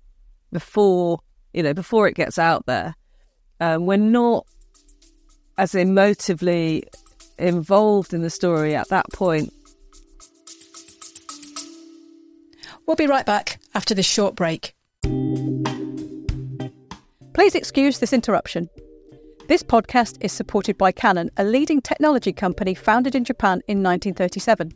[0.52, 1.18] before
[1.52, 2.94] you know before it gets out there.
[3.60, 4.46] Um, we're not
[5.58, 6.82] as emotively
[7.38, 9.52] involved in the story at that point.
[12.86, 14.74] We'll be right back after this short break.
[17.32, 18.68] Please excuse this interruption.
[19.48, 24.72] This podcast is supported by Canon, a leading technology company founded in Japan in 1937.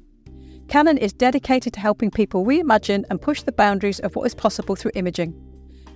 [0.68, 4.74] Canon is dedicated to helping people reimagine and push the boundaries of what is possible
[4.74, 5.34] through imaging.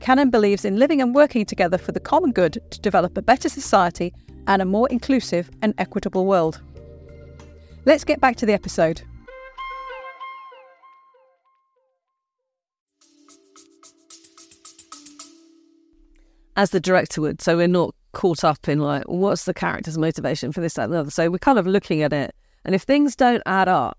[0.00, 3.48] Canon believes in living and working together for the common good to develop a better
[3.48, 4.14] society
[4.46, 6.60] and a more inclusive and equitable world.
[7.84, 9.02] Let's get back to the episode.
[16.56, 20.52] As the director would, so we're not caught up in like, what's the character's motivation
[20.52, 21.10] for this, that, and the other.
[21.10, 22.34] So we're kind of looking at it.
[22.64, 23.98] And if things don't add up,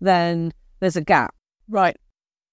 [0.00, 1.34] then there's a gap.
[1.68, 1.96] Right.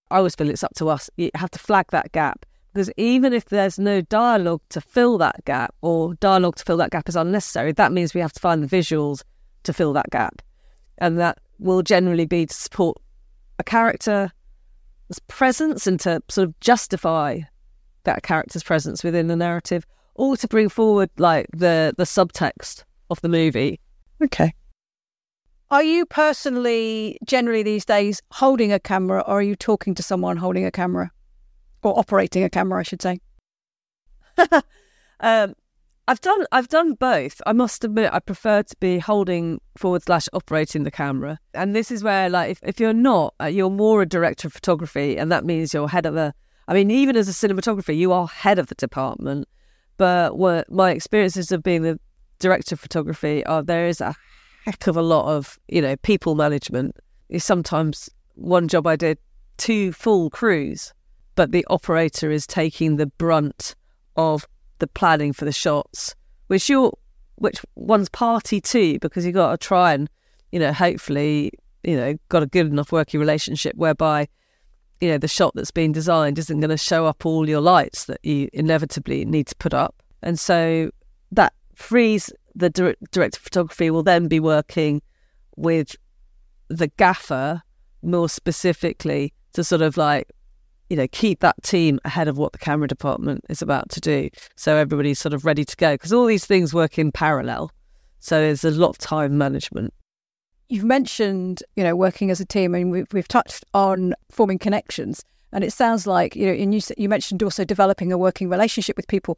[0.09, 1.09] I always feel it's up to us.
[1.17, 5.45] You have to flag that gap because even if there's no dialogue to fill that
[5.45, 8.63] gap or dialogue to fill that gap is unnecessary, that means we have to find
[8.63, 9.23] the visuals
[9.63, 10.41] to fill that gap.
[10.97, 12.97] And that will generally be to support
[13.59, 14.31] a character's
[15.27, 17.41] presence and to sort of justify
[18.05, 23.21] that character's presence within the narrative or to bring forward like the the subtext of
[23.21, 23.79] the movie.
[24.21, 24.53] Okay.
[25.69, 30.37] Are you personally, generally these days, holding a camera or are you talking to someone
[30.37, 31.11] holding a camera?
[31.83, 33.19] Or operating a camera, I should say?
[35.19, 35.53] um,
[36.07, 37.41] I've done I've done both.
[37.45, 41.39] I must admit I prefer to be holding forward slash operating the camera.
[41.53, 44.53] And this is where like if, if you're not, uh, you're more a director of
[44.53, 46.33] photography and that means you're head of the.
[46.67, 49.47] I mean, even as a cinematographer, you are head of the department.
[49.97, 51.99] But what my experiences of being the
[52.39, 54.15] director of photography are there is a
[54.65, 56.95] heck of a lot of, you know, people management.
[57.37, 59.17] Sometimes one job I did,
[59.57, 60.93] two full crews,
[61.35, 63.75] but the operator is taking the brunt
[64.15, 64.47] of
[64.79, 66.15] the planning for the shots,
[66.47, 66.93] which you're,
[67.35, 70.09] which one's party to because you've got to try and,
[70.51, 71.51] you know, hopefully,
[71.83, 74.27] you know, got a good enough working relationship whereby,
[75.01, 78.05] you know, the shot that's being designed isn't going to show up all your lights
[78.05, 80.01] that you inevitably need to put up.
[80.21, 80.91] And so
[81.31, 85.01] that frees the director of photography will then be working
[85.55, 85.95] with
[86.67, 87.61] the gaffer
[88.01, 90.29] more specifically to sort of like
[90.93, 94.29] you know keep that team ahead of what the camera department is about to do
[94.55, 97.71] so everybody's sort of ready to go because all these things work in parallel
[98.19, 99.91] so there's a lot of time management
[100.69, 105.25] you've mentioned you know working as a team and we've, we've touched on forming connections
[105.51, 108.95] and it sounds like you know and you, you mentioned also developing a working relationship
[108.95, 109.35] with people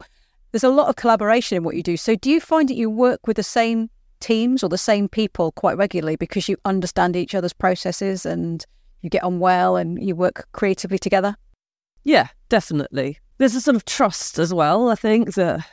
[0.52, 1.96] there's a lot of collaboration in what you do.
[1.96, 3.90] So do you find that you work with the same
[4.20, 8.64] teams or the same people quite regularly because you understand each other's processes and
[9.02, 11.36] you get on well and you work creatively together?
[12.06, 13.18] Yeah, definitely.
[13.38, 15.66] There's a sort of trust as well, I think, that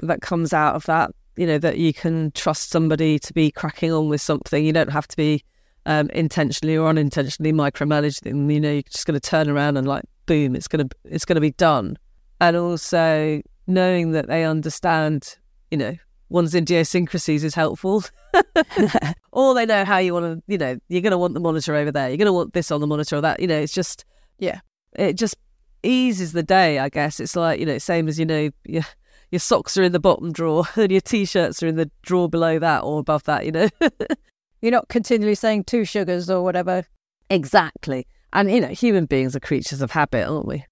[0.00, 1.12] that comes out of that.
[1.38, 4.64] you know, that you can trust somebody to be cracking on with something.
[4.64, 5.42] You don't have to be
[5.86, 8.50] um, intentionally or unintentionally micromanage them.
[8.50, 11.24] You know, you're just going to turn around and like, boom, it's going to it's
[11.24, 11.96] going to be done.
[12.40, 15.36] And also knowing that they understand,
[15.70, 15.96] you know,
[16.28, 18.04] one's idiosyncrasies is helpful.
[19.32, 21.74] or they know how you want to, you know, you're going to want the monitor
[21.74, 22.08] over there.
[22.08, 23.40] You're going to want this on the monitor or that.
[23.40, 24.04] You know, it's just,
[24.38, 24.60] yeah,
[24.92, 25.34] it just
[25.82, 26.78] eases the day.
[26.78, 28.84] I guess it's like you know, same as you know, your
[29.30, 32.58] your socks are in the bottom drawer and your t-shirts are in the drawer below
[32.58, 33.44] that or above that.
[33.44, 33.68] You know,
[34.62, 36.84] you're not continually saying two sugars or whatever.
[37.30, 40.64] Exactly, and you know, human beings are creatures of habit, aren't we?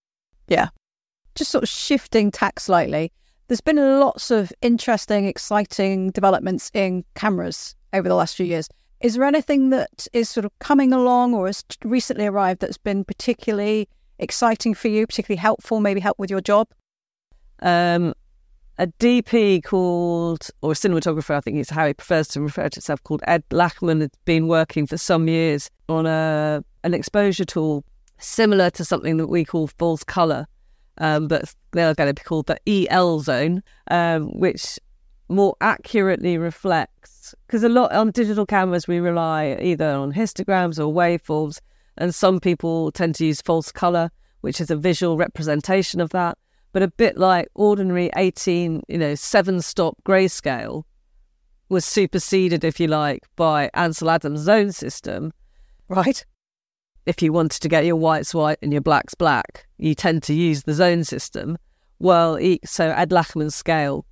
[0.49, 0.69] Yeah.
[1.35, 3.13] Just sort of shifting tack slightly.
[3.49, 8.69] There's been lots of interesting, exciting developments in cameras over the last few years.
[9.01, 13.05] Is there anything that is sort of coming along or has recently arrived that's been
[13.05, 13.89] particularly
[14.19, 16.69] exciting for you, particularly helpful, maybe help with your job?
[17.61, 18.15] Um,
[18.79, 22.77] a DP called, or a cinematographer, I think is how he prefers to refer to
[22.77, 27.85] himself, called Ed Lachman, has been working for some years on a an exposure tool
[28.19, 30.47] similar to something that we call false color,
[30.99, 34.79] um, but they're going to be called the EL zone, um, which
[35.29, 40.93] more accurately reflects because a lot on digital cameras we rely either on histograms or
[40.93, 41.61] waveforms,
[41.97, 46.39] and some people tend to use false color, which is a visual representation of that.
[46.73, 50.83] But a bit like ordinary 18, you know, seven stop grayscale
[51.69, 55.33] was superseded, if you like, by Ansel Adams' zone system.
[55.89, 56.25] Right
[57.07, 60.35] if you wanted to get your whites white and your blacks black, you tend to
[60.35, 61.57] use the zone system.
[62.01, 64.05] Well, so Ed Lachman's scale,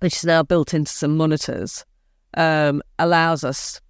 [0.00, 1.84] which is now built into some monitors,
[2.34, 3.80] um, allows us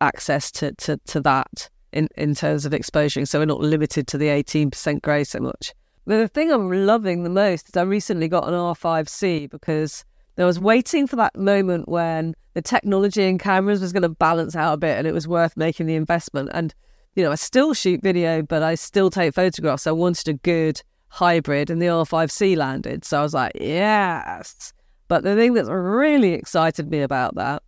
[0.00, 3.24] access to, to, to that in, in terms of exposure.
[3.24, 5.72] So we're not limited to the 18% grey so much.
[6.06, 10.04] But the thing I'm loving the most is I recently got an R5C because
[10.36, 14.54] I was waiting for that moment when the technology in cameras was going to balance
[14.54, 16.50] out a bit and it was worth making the investment.
[16.52, 16.74] And
[17.14, 19.86] you know, I still shoot video, but I still take photographs.
[19.86, 23.04] I wanted a good hybrid, and the R5C landed.
[23.04, 24.72] So I was like, yes.
[25.06, 27.62] But the thing that's really excited me about that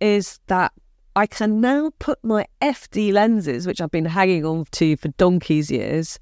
[0.00, 0.72] is that
[1.16, 5.70] I can now put my FD lenses, which I've been hanging on to for donkey's
[5.70, 6.18] years.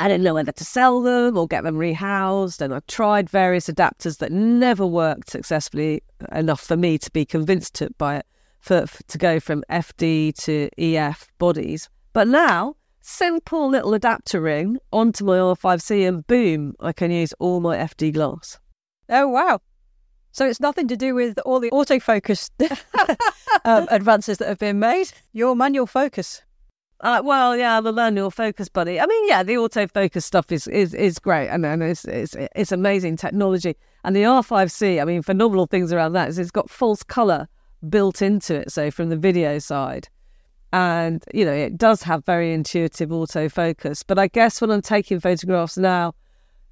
[0.00, 3.68] I didn't know whether to sell them or get them rehoused, and I've tried various
[3.68, 6.02] adapters that never worked successfully
[6.32, 8.26] enough for me to be convinced to, by it
[8.58, 11.88] for, for to go from FD to EF bodies.
[12.14, 17.60] But now, simple little adapter ring onto my R5C, and boom, I can use all
[17.60, 18.58] my FD glass.
[19.08, 19.60] Oh wow!
[20.32, 22.50] So it's nothing to do with all the autofocus
[23.64, 25.12] um, advances that have been made.
[25.32, 26.42] Your manual focus.
[27.00, 28.98] Uh, well, yeah, the manual focus buddy.
[28.98, 32.72] I mean, yeah, the autofocus stuff is is, is great, and, and it's, it's it's
[32.72, 33.76] amazing technology.
[34.04, 37.48] And the R5C, I mean, phenomenal things around that is it's got false color
[37.88, 40.08] built into it, so from the video side.
[40.72, 44.02] And, you know, it does have very intuitive autofocus.
[44.06, 46.14] But I guess when I'm taking photographs now,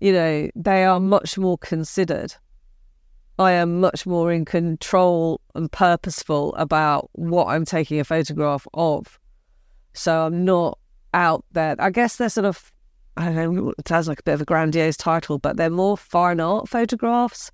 [0.00, 2.34] you know, they are much more considered.
[3.40, 9.18] I am much more in control and purposeful about what I'm taking a photograph of.
[9.94, 10.78] So I'm not
[11.14, 11.74] out there.
[11.78, 12.72] I guess they're sort of,
[13.16, 15.96] I don't know, it sounds like a bit of a grandiose title, but they're more
[15.96, 17.50] fine art photographs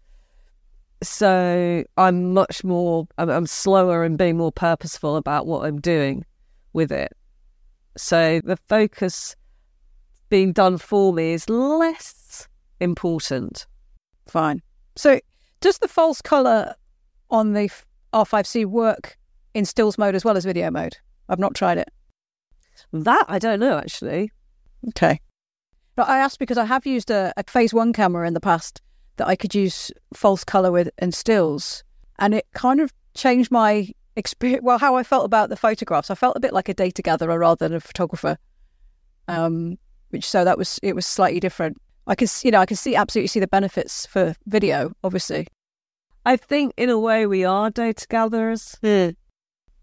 [1.02, 6.24] so I'm much more, I'm, I'm slower and being more purposeful about what I'm doing
[6.72, 7.12] with it.
[7.96, 9.36] So the focus
[10.28, 12.48] being done for me is less
[12.80, 13.66] important.
[14.26, 14.62] Fine.
[14.96, 15.20] So
[15.60, 16.74] does the false color
[17.30, 17.70] on the
[18.12, 19.16] R5C work
[19.54, 20.96] in stills mode as well as video mode?
[21.28, 21.88] I've not tried it.
[22.92, 24.30] That I don't know actually.
[24.88, 25.20] Okay.
[25.94, 28.82] But I asked because I have used a, a phase one camera in the past
[29.16, 31.82] that I could use false color with and stills.
[32.18, 36.10] And it kind of changed my experience, well, how I felt about the photographs.
[36.10, 38.36] I felt a bit like a data gatherer rather than a photographer.
[39.28, 39.78] Um,
[40.10, 41.78] which so that was, it was slightly different.
[42.06, 45.46] I can, you know, I can see absolutely see the benefits for video, obviously.
[46.24, 48.76] I think in a way we are data gatherers.
[48.82, 49.16] Mm.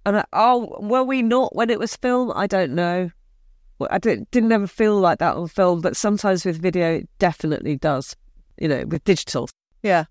[0.06, 2.32] And I, oh, were we not when it was film?
[2.36, 3.10] I don't know.
[3.90, 7.78] I didn't, didn't ever feel like that on film, but sometimes with video, it definitely
[7.78, 8.16] does
[8.60, 9.50] you know, with digital.
[9.82, 10.06] Yeah.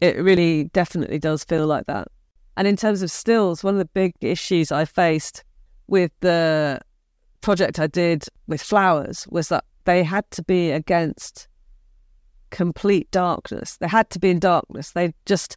[0.00, 2.08] It really definitely does feel like that.
[2.56, 5.44] And in terms of stills, one of the big issues I faced
[5.86, 6.80] with the
[7.40, 11.48] project I did with flowers was that they had to be against
[12.50, 13.76] complete darkness.
[13.78, 14.92] They had to be in darkness.
[14.92, 15.56] They just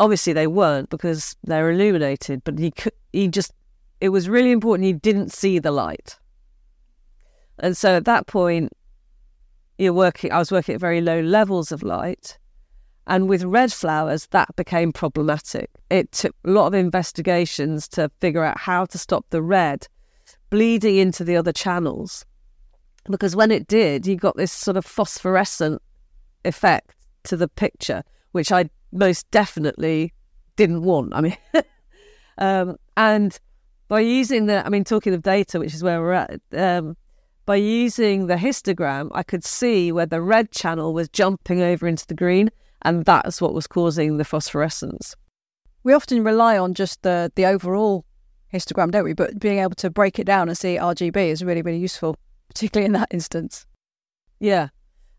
[0.00, 3.52] obviously they weren't because they're illuminated, but he could you just
[4.00, 6.18] it was really important he didn't see the light.
[7.58, 8.72] And so at that point
[9.78, 12.38] you're working, I was working at very low levels of light.
[13.06, 15.70] And with red flowers, that became problematic.
[15.90, 19.88] It took a lot of investigations to figure out how to stop the red
[20.50, 22.24] bleeding into the other channels.
[23.04, 25.82] Because when it did, you got this sort of phosphorescent
[26.44, 26.94] effect
[27.24, 30.12] to the picture, which I most definitely
[30.56, 31.14] didn't want.
[31.14, 31.36] I mean,
[32.38, 33.38] um, and
[33.88, 36.96] by using the, I mean, talking of data, which is where we're at, um,
[37.44, 42.06] by using the histogram, I could see where the red channel was jumping over into
[42.06, 42.50] the green
[42.82, 45.16] and that's what was causing the phosphorescence.
[45.84, 48.04] We often rely on just the the overall
[48.52, 49.14] histogram, don't we?
[49.14, 52.16] But being able to break it down and see RGB is really really useful,
[52.52, 53.66] particularly in that instance.
[54.40, 54.68] Yeah,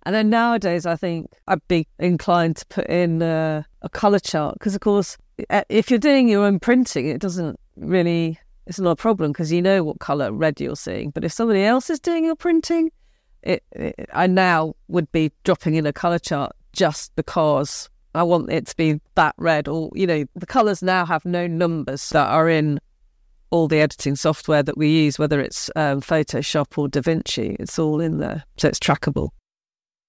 [0.05, 4.55] and then nowadays, I think I'd be inclined to put in uh, a color chart
[4.55, 5.17] because, of course,
[5.69, 9.61] if you're doing your own printing, it doesn't really it's not a problem because you
[9.61, 11.09] know what color red you're seeing.
[11.09, 12.91] But if somebody else is doing your printing,
[13.41, 18.51] it, it, I now would be dropping in a color chart just because I want
[18.51, 19.67] it to be that red.
[19.67, 22.79] Or, you know, the colours now have no numbers that are in
[23.53, 27.55] all the editing software that we use, whether it's um, Photoshop or DaVinci.
[27.59, 28.43] It's all in there.
[28.57, 29.29] So it's trackable.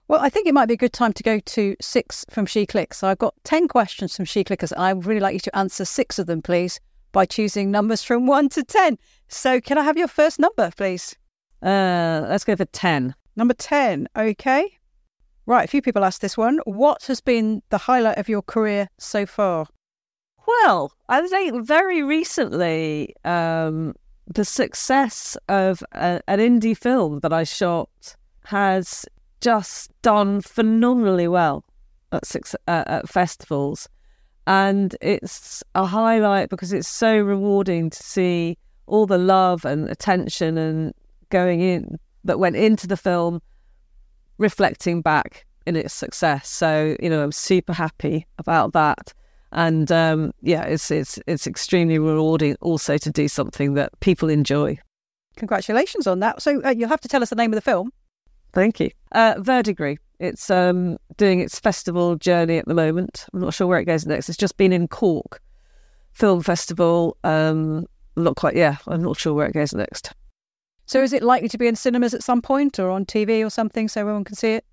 [0.08, 2.94] Well, I think it might be a good time to go to six from SheClicks.
[2.94, 4.72] So I've got 10 questions from SheClickers.
[4.74, 6.80] I would really like you to answer six of them, please,
[7.12, 8.96] by choosing numbers from one to 10.
[9.28, 11.14] So can I have your first number, please?
[11.62, 13.14] Uh, let's go for 10.
[13.36, 14.08] Number 10.
[14.16, 14.78] Okay.
[15.44, 16.60] Right, a few people asked this one.
[16.64, 19.66] What has been the highlight of your career so far?
[20.46, 23.94] Well, I think very recently, um,
[24.26, 29.06] the success of a, an indie film that I shot has
[29.40, 31.64] just done phenomenally well
[32.12, 33.88] at, six, uh, at festivals.
[34.46, 40.58] And it's a highlight because it's so rewarding to see all the love and attention
[40.58, 40.92] and
[41.30, 43.40] going in that went into the film
[44.38, 46.48] reflecting back in its success.
[46.48, 49.14] So you know, I'm super happy about that.
[49.54, 54.78] And um, yeah, it's it's it's extremely rewarding also to do something that people enjoy.
[55.36, 56.42] Congratulations on that.
[56.42, 57.92] So uh, you'll have to tell us the name of the film.
[58.52, 58.90] Thank you.
[59.12, 59.98] Uh, Verdigris.
[60.20, 63.26] It's um, doing its festival journey at the moment.
[63.32, 64.28] I'm not sure where it goes next.
[64.28, 65.40] It's just been in Cork
[66.12, 67.16] Film Festival.
[67.24, 67.86] Um,
[68.16, 68.56] not quite.
[68.56, 70.12] Yeah, I'm not sure where it goes next.
[70.86, 73.50] So is it likely to be in cinemas at some point or on TV or
[73.50, 74.64] something so everyone can see it?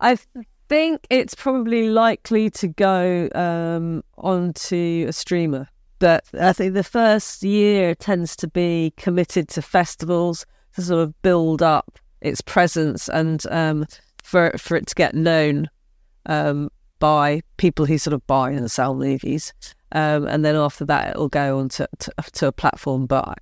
[0.00, 0.18] I
[0.68, 5.68] think it's probably likely to go um, onto a streamer.
[5.98, 10.44] But I think the first year tends to be committed to festivals
[10.74, 13.86] to sort of build up its presence and um,
[14.22, 15.68] for for it to get known
[16.26, 19.52] um, by people who sort of buy and sell movies.
[19.92, 23.34] Um, and then after that, it'll go on to, to, to a platform, but I,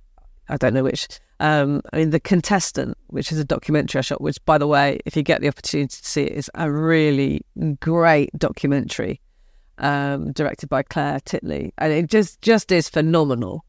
[0.49, 1.07] I don't know which.
[1.43, 5.01] Um, I mean, The Contestant, which is a documentary I shot, which, by the way,
[5.05, 7.45] if you get the opportunity to see it, is a really
[7.81, 9.19] great documentary
[9.77, 11.73] um, directed by Clair Titley.
[11.77, 13.65] And it just, just is phenomenal.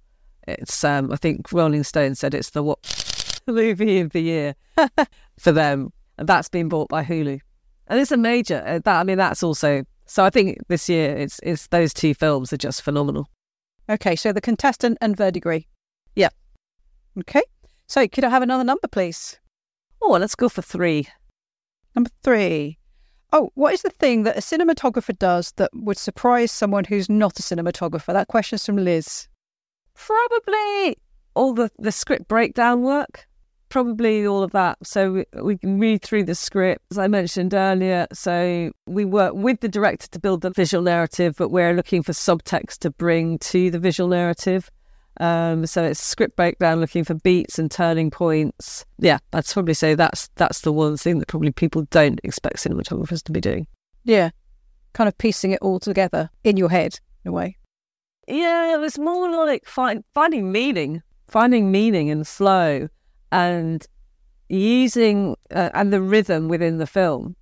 [0.47, 2.79] It's, um, I think Rolling Stone said it's the what
[3.49, 4.55] movie of the year
[5.41, 5.93] for them.
[6.17, 7.41] And that's been bought by Hulu.
[7.89, 11.17] And it's a major, uh, that, I mean, that's also, so I think this year
[11.17, 13.29] it's, it's those two films are just phenomenal.
[13.91, 15.65] Okay, so The Contestant and Verdigris.
[16.15, 16.29] Yeah.
[17.19, 17.43] Okay.
[17.87, 19.39] So, could I have another number, please?
[20.01, 21.09] Oh, let's go for three.
[21.95, 22.79] Number three.
[23.33, 27.39] Oh, what is the thing that a cinematographer does that would surprise someone who's not
[27.39, 28.13] a cinematographer?
[28.13, 29.29] That question's from Liz.
[29.95, 30.97] Probably
[31.35, 33.27] all the, the script breakdown work.
[33.71, 34.79] Probably all of that.
[34.85, 38.07] So we, we can read through the script, as I mentioned earlier.
[38.13, 42.13] So we work with the director to build the visual narrative, but we're looking for
[42.13, 44.71] subtext to bring to the visual narrative.
[45.21, 48.85] Um, so it's script breakdown, looking for beats and turning points.
[48.99, 53.23] Yeah, I'd probably say that's that's the one thing that probably people don't expect cinematographers
[53.25, 53.67] to be doing.
[54.05, 54.31] Yeah,
[54.93, 57.57] kind of piecing it all together in your head in a way.
[58.27, 62.89] Yeah, it was more like find, finding meaning, finding meaning and flow,
[63.31, 63.87] and
[64.49, 67.37] using uh, and the rhythm within the film,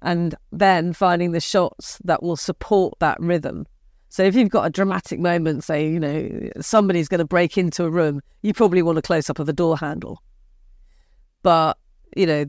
[0.00, 3.66] and then finding the shots that will support that rhythm.
[4.10, 7.84] So if you've got a dramatic moment, say, you know, somebody's going to break into
[7.84, 10.20] a room, you probably want a close up of the door handle.
[11.42, 11.78] But,
[12.16, 12.44] you know,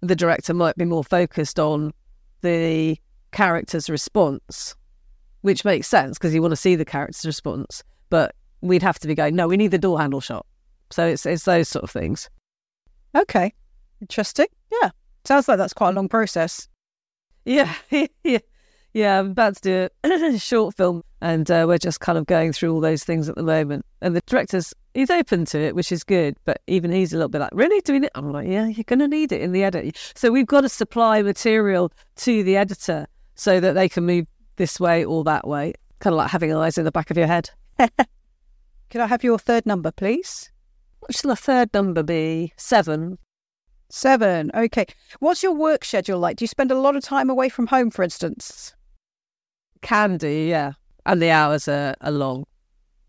[0.00, 1.92] the director might be more focused on
[2.40, 2.98] the
[3.30, 4.74] character's response,
[5.42, 7.84] which makes sense because you want to see the character's response.
[8.08, 10.46] But we'd have to be going, no, we need the door handle shot.
[10.90, 12.30] So it's it's those sort of things.
[13.14, 13.52] Okay.
[14.00, 14.46] Interesting.
[14.80, 14.90] Yeah.
[15.24, 16.68] Sounds like that's quite a long process.
[17.44, 17.74] Yeah.
[18.24, 18.38] yeah.
[18.96, 22.54] Yeah, I'm about to do a short film, and uh, we're just kind of going
[22.54, 23.84] through all those things at the moment.
[24.00, 27.28] And the director's he's open to it, which is good, but even he's a little
[27.28, 29.64] bit like, "Really doing it?" I'm like, "Yeah, you're going to need it in the
[29.64, 34.28] edit." So we've got to supply material to the editor so that they can move
[34.56, 35.74] this way or that way.
[35.98, 37.50] Kind of like having eyes in the back of your head.
[37.78, 40.50] Could I have your third number, please?
[41.00, 42.54] What shall the third number be?
[42.56, 43.18] Seven.
[43.90, 44.50] Seven.
[44.54, 44.86] Okay.
[45.18, 46.38] What's your work schedule like?
[46.38, 48.72] Do you spend a lot of time away from home, for instance?
[49.86, 50.72] Can do, yeah.
[51.04, 52.44] And the hours are, are long.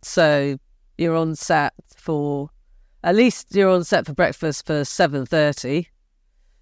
[0.04, 0.60] So
[1.00, 2.50] you're on set for
[3.04, 5.88] at least you're on set for breakfast for seven thirty.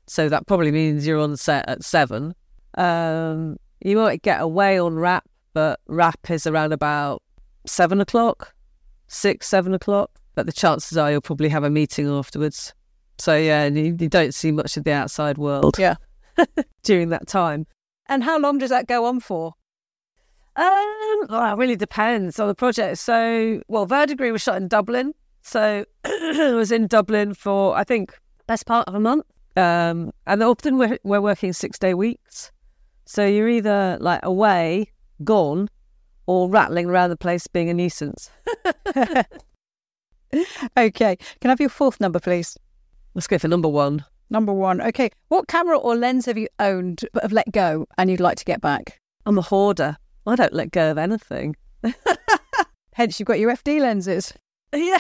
[0.08, 2.34] So that probably means you're on set at seven.
[2.76, 7.22] Um, you might get away on wrap, but wrap is around about
[7.66, 8.54] seven o'clock,
[9.08, 10.12] six, seven o'clock.
[10.34, 12.74] But the chances are you'll probably have a meeting afterwards.
[13.18, 15.76] So yeah, you, you don't see much of the outside world.
[15.78, 15.96] Yeah.
[16.84, 17.68] during that time.
[18.08, 19.56] And how long does that go on for?
[20.58, 22.98] Um, well, it really depends on the project.
[23.00, 25.14] So, well, Verdigris was shot in Dublin.
[25.42, 29.26] So I was in Dublin for, I think, best part of a month.
[29.58, 32.52] Um, and often we're, we're working six day weeks.
[33.06, 34.92] So you're either like away,
[35.24, 35.70] gone,
[36.26, 38.32] or rattling around the place being a nuisance.
[40.78, 41.16] okay.
[41.16, 42.58] Can I have your fourth number, please?
[43.14, 44.04] Let's go for number one.
[44.30, 44.82] Number one.
[44.82, 45.12] Okay.
[45.28, 48.46] What camera or lens have you owned but have let go and you'd like to
[48.46, 49.00] get back?
[49.26, 49.98] I'm a hoarder.
[50.28, 51.56] I don't let go of anything.
[52.94, 54.34] Hence, you've got your FD lenses.
[54.74, 55.00] Yeah.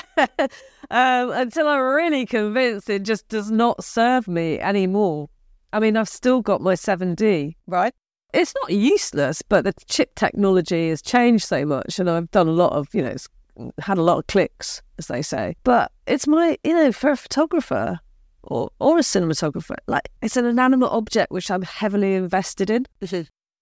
[0.90, 5.28] Um, until I'm really convinced it just does not serve me anymore.
[5.74, 7.56] I mean, I've still got my 7D.
[7.68, 7.94] Right.
[8.34, 12.52] It's not useless, but the chip technology has changed so much, and I've done a
[12.52, 13.28] lot of, you know, it's
[13.80, 15.56] had a lot of clicks, as they say.
[15.64, 18.00] But it's my, you know, for a photographer
[18.44, 22.86] or, or a cinematographer, like it's an inanimate object which I'm heavily invested in.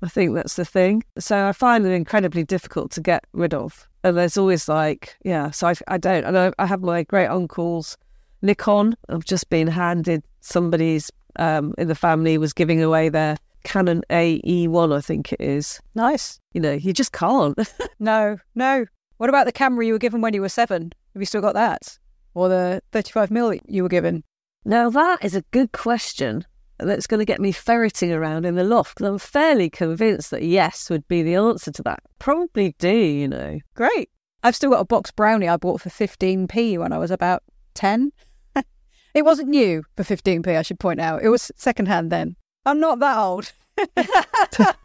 [0.03, 1.03] I think that's the thing.
[1.17, 3.87] So I find it incredibly difficult to get rid of.
[4.03, 6.25] And there's always like, yeah, so I, I don't.
[6.25, 7.97] And I, I have my great uncle's
[8.41, 8.97] Nikon.
[9.07, 14.95] I've just been handed somebody's um, in the family was giving away their Canon AE1,
[14.95, 15.79] I think it is.
[15.95, 16.37] Nice.
[16.53, 17.57] You know, you just can't.
[17.99, 18.85] no, no.
[19.17, 20.91] What about the camera you were given when you were seven?
[21.13, 21.97] Have you still got that?
[22.33, 24.23] Or the 35mm you were given?
[24.65, 26.45] Now, that is a good question
[26.79, 30.43] that's going to get me ferreting around in the loft because I'm fairly convinced that
[30.43, 32.01] yes would be the answer to that.
[32.19, 33.59] Probably do, you know.
[33.75, 34.09] Great.
[34.43, 37.43] I've still got a box brownie I bought for 15p when I was about
[37.75, 38.11] 10.
[39.13, 41.23] it wasn't new for 15p, I should point out.
[41.23, 42.35] It was secondhand then.
[42.65, 43.51] I'm not that old.
[43.95, 44.77] but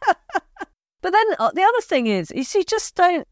[1.03, 3.27] then uh, the other thing is, is you just don't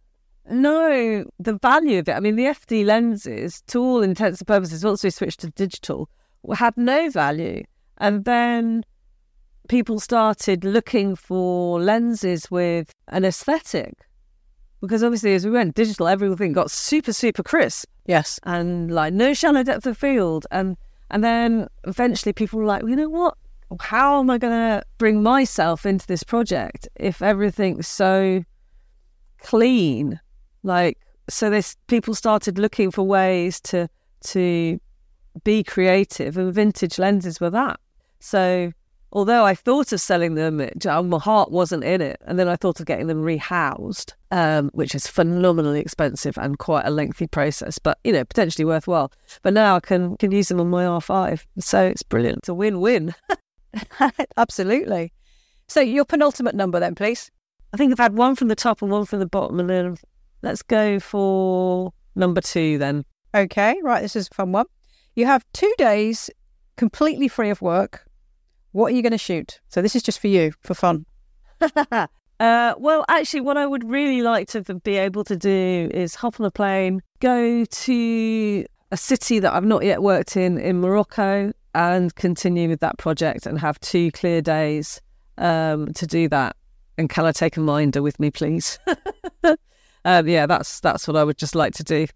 [0.50, 2.12] know the value of it.
[2.12, 6.08] I mean, the FD lenses, to all intents and purposes, once we switched to digital,
[6.54, 7.62] had no value.
[7.98, 8.84] And then
[9.68, 13.94] people started looking for lenses with an aesthetic.
[14.80, 17.88] Because obviously, as we went digital, everything got super, super crisp.
[18.04, 18.38] Yes.
[18.44, 20.46] And like no shallow depth of field.
[20.50, 20.76] And
[21.10, 23.36] and then eventually people were like, well, you know what?
[23.80, 28.44] How am I going to bring myself into this project if everything's so
[29.38, 30.20] clean?
[30.62, 33.88] Like, so this people started looking for ways to
[34.26, 34.78] to
[35.44, 37.80] be creative, and vintage lenses were that.
[38.18, 38.72] So,
[39.12, 42.20] although I thought of selling them, it, my heart wasn't in it.
[42.26, 46.86] And then I thought of getting them rehoused, um, which is phenomenally expensive and quite
[46.86, 49.12] a lengthy process, but you know potentially worthwhile.
[49.42, 52.38] But now I can can use them on my R5, so it's brilliant.
[52.38, 53.14] It's a win win.
[54.36, 55.12] Absolutely.
[55.68, 57.30] So your penultimate number then, please.
[57.72, 59.96] I think I've had one from the top and one from the bottom, and then
[60.42, 63.04] let's go for number two then.
[63.34, 64.00] Okay, right.
[64.00, 64.66] This is a fun one.
[65.14, 66.30] You have two days
[66.76, 68.05] completely free of work.
[68.76, 69.58] What are you going to shoot?
[69.70, 71.06] So this is just for you, for fun.
[71.86, 76.38] uh, well, actually, what I would really like to be able to do is hop
[76.38, 81.54] on a plane, go to a city that I've not yet worked in in Morocco,
[81.74, 85.00] and continue with that project and have two clear days
[85.38, 86.54] um, to do that.
[86.98, 88.78] And can I take a minder with me, please?
[90.04, 92.08] um, yeah, that's that's what I would just like to do.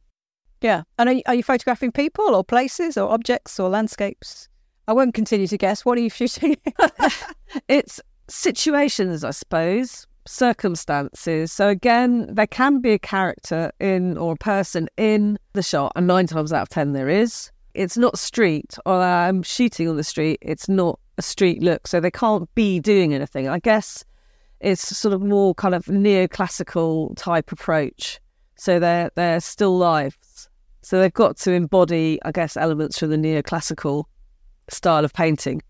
[0.60, 4.49] Yeah, and are you, are you photographing people or places or objects or landscapes?
[4.88, 5.84] I won't continue to guess.
[5.84, 6.56] What are you shooting?
[7.68, 11.52] it's situations, I suppose, circumstances.
[11.52, 16.06] So again, there can be a character in or a person in the shot, and
[16.06, 17.50] nine times out of ten there is.
[17.74, 20.38] It's not street, or I'm shooting on the street.
[20.42, 23.48] It's not a street look, so they can't be doing anything.
[23.48, 24.04] I guess
[24.60, 28.20] it's sort of more kind of neoclassical type approach.
[28.56, 30.48] So they're they're still lives.
[30.82, 34.04] So they've got to embody, I guess, elements from the neoclassical
[34.70, 35.62] style of painting.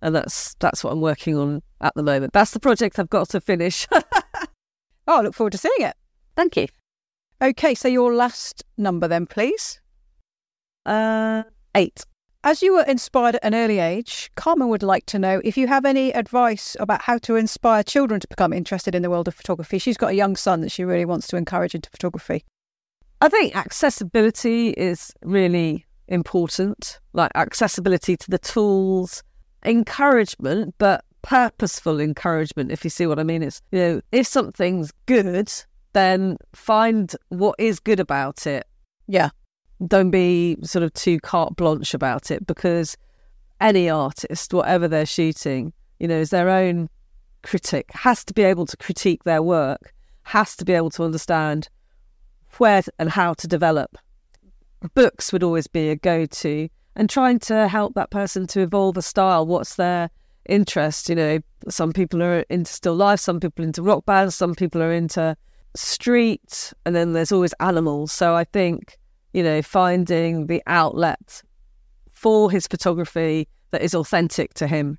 [0.00, 2.32] And that's that's what I'm working on at the moment.
[2.32, 3.86] That's the project I've got to finish.
[3.92, 4.02] oh,
[5.06, 5.94] I look forward to seeing it.
[6.36, 6.66] Thank you.
[7.40, 9.80] Okay, so your last number then, please.
[10.86, 11.44] Uh,
[11.74, 12.04] eight.
[12.44, 15.68] As you were inspired at an early age, Carmen would like to know if you
[15.68, 19.34] have any advice about how to inspire children to become interested in the world of
[19.34, 19.78] photography.
[19.78, 22.44] She's got a young son that she really wants to encourage into photography.
[23.20, 29.22] I think accessibility is really important, like accessibility to the tools,
[29.64, 33.42] encouragement, but purposeful encouragement, if you see what I mean.
[33.42, 35.50] It's, you know, if something's good,
[35.94, 38.66] then find what is good about it.
[39.08, 39.30] Yeah.
[39.86, 42.96] Don't be sort of too carte blanche about it because
[43.60, 46.88] any artist, whatever they're shooting, you know, is their own
[47.42, 49.92] critic, has to be able to critique their work,
[50.24, 51.68] has to be able to understand
[52.58, 53.96] where and how to develop.
[54.94, 58.96] Books would always be a go to, and trying to help that person to evolve
[58.96, 59.46] a style.
[59.46, 60.10] What's their
[60.48, 61.08] interest?
[61.08, 64.82] You know, some people are into still life, some people into rock bands, some people
[64.82, 65.36] are into
[65.74, 68.12] street, and then there's always animals.
[68.12, 68.98] So I think,
[69.32, 71.42] you know, finding the outlet
[72.10, 74.98] for his photography that is authentic to him.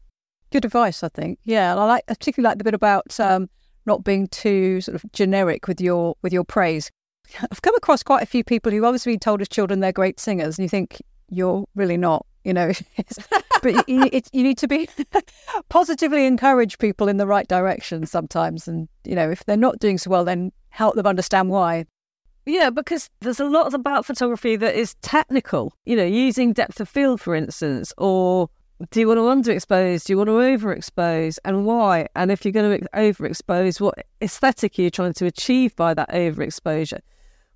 [0.52, 1.40] Good advice, I think.
[1.44, 3.50] Yeah, I like I particularly like the bit about um,
[3.86, 6.92] not being too sort of generic with your with your praise.
[7.52, 10.58] I've come across quite a few people who obviously told as children they're great singers,
[10.58, 12.72] and you think you're really not, you know.
[13.62, 14.88] but you, it, you need to be
[15.70, 19.98] positively encourage people in the right direction sometimes, and you know if they're not doing
[19.98, 21.86] so well, then help them understand why.
[22.46, 25.74] Yeah, because there's a lot about photography that is technical.
[25.86, 28.50] You know, using depth of field, for instance, or
[28.92, 30.06] do you want to underexpose?
[30.06, 31.40] Do you want to overexpose?
[31.46, 32.08] And why?
[32.16, 36.10] And if you're going to overexpose, what aesthetic are you trying to achieve by that
[36.10, 37.00] overexposure?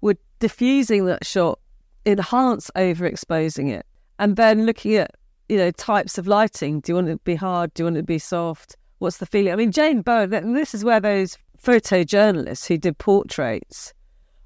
[0.02, 1.60] Would diffusing that shot
[2.06, 3.86] enhance overexposing it?
[4.20, 5.12] And then looking at,
[5.50, 6.80] you know, types of lighting.
[6.80, 7.74] Do you want it to be hard?
[7.74, 8.78] Do you want it to be soft?
[9.00, 9.54] What's the feeling?
[9.54, 13.94] I mean, Jane Bown, this is where those photojournalists who did portraits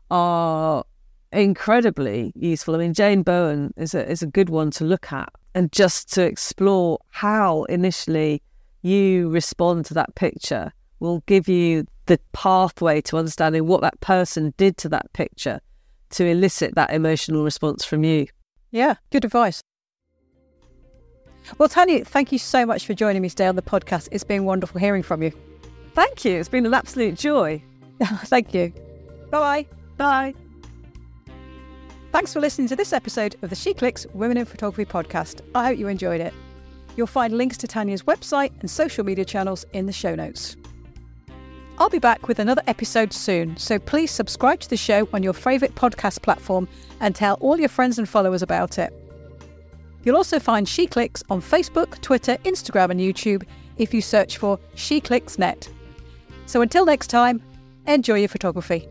[0.09, 0.83] are
[1.31, 2.75] incredibly useful.
[2.75, 6.11] I mean, Jane Bown is a, is a good one to look at and just
[6.13, 8.41] to explore how initially
[8.81, 14.53] you respond to that picture will give you the pathway to understanding what that person
[14.55, 15.59] did to that picture
[16.11, 18.27] to elicit that emotional response from you.
[18.71, 19.61] Yeah, good advice.
[21.57, 24.09] Well, Tania, thank you so much for joining me today on the podcast.
[24.11, 25.31] It's been wonderful hearing from you.
[25.93, 26.33] Thank you.
[26.37, 27.61] It's been an absolute joy.
[28.25, 28.71] thank you.
[29.29, 29.65] Bye bye.
[29.97, 30.35] Bye.
[32.11, 35.41] Thanks for listening to this episode of the SheClicks Women in Photography podcast.
[35.55, 36.33] I hope you enjoyed it.
[36.97, 40.57] You'll find links to Tania's website and social media channels in the show notes.
[41.78, 45.34] I'll be back with another episode soon, so please subscribe to the show on your
[45.34, 46.67] favourite podcast platform
[46.99, 48.93] and tell all your friends and followers about it.
[50.03, 53.43] You'll also find SheClicks on Facebook, Twitter, Instagram, and YouTube
[53.78, 55.67] if you search for SheClicks Net.
[56.45, 57.41] So until next time,
[57.88, 58.88] enjoy your photography.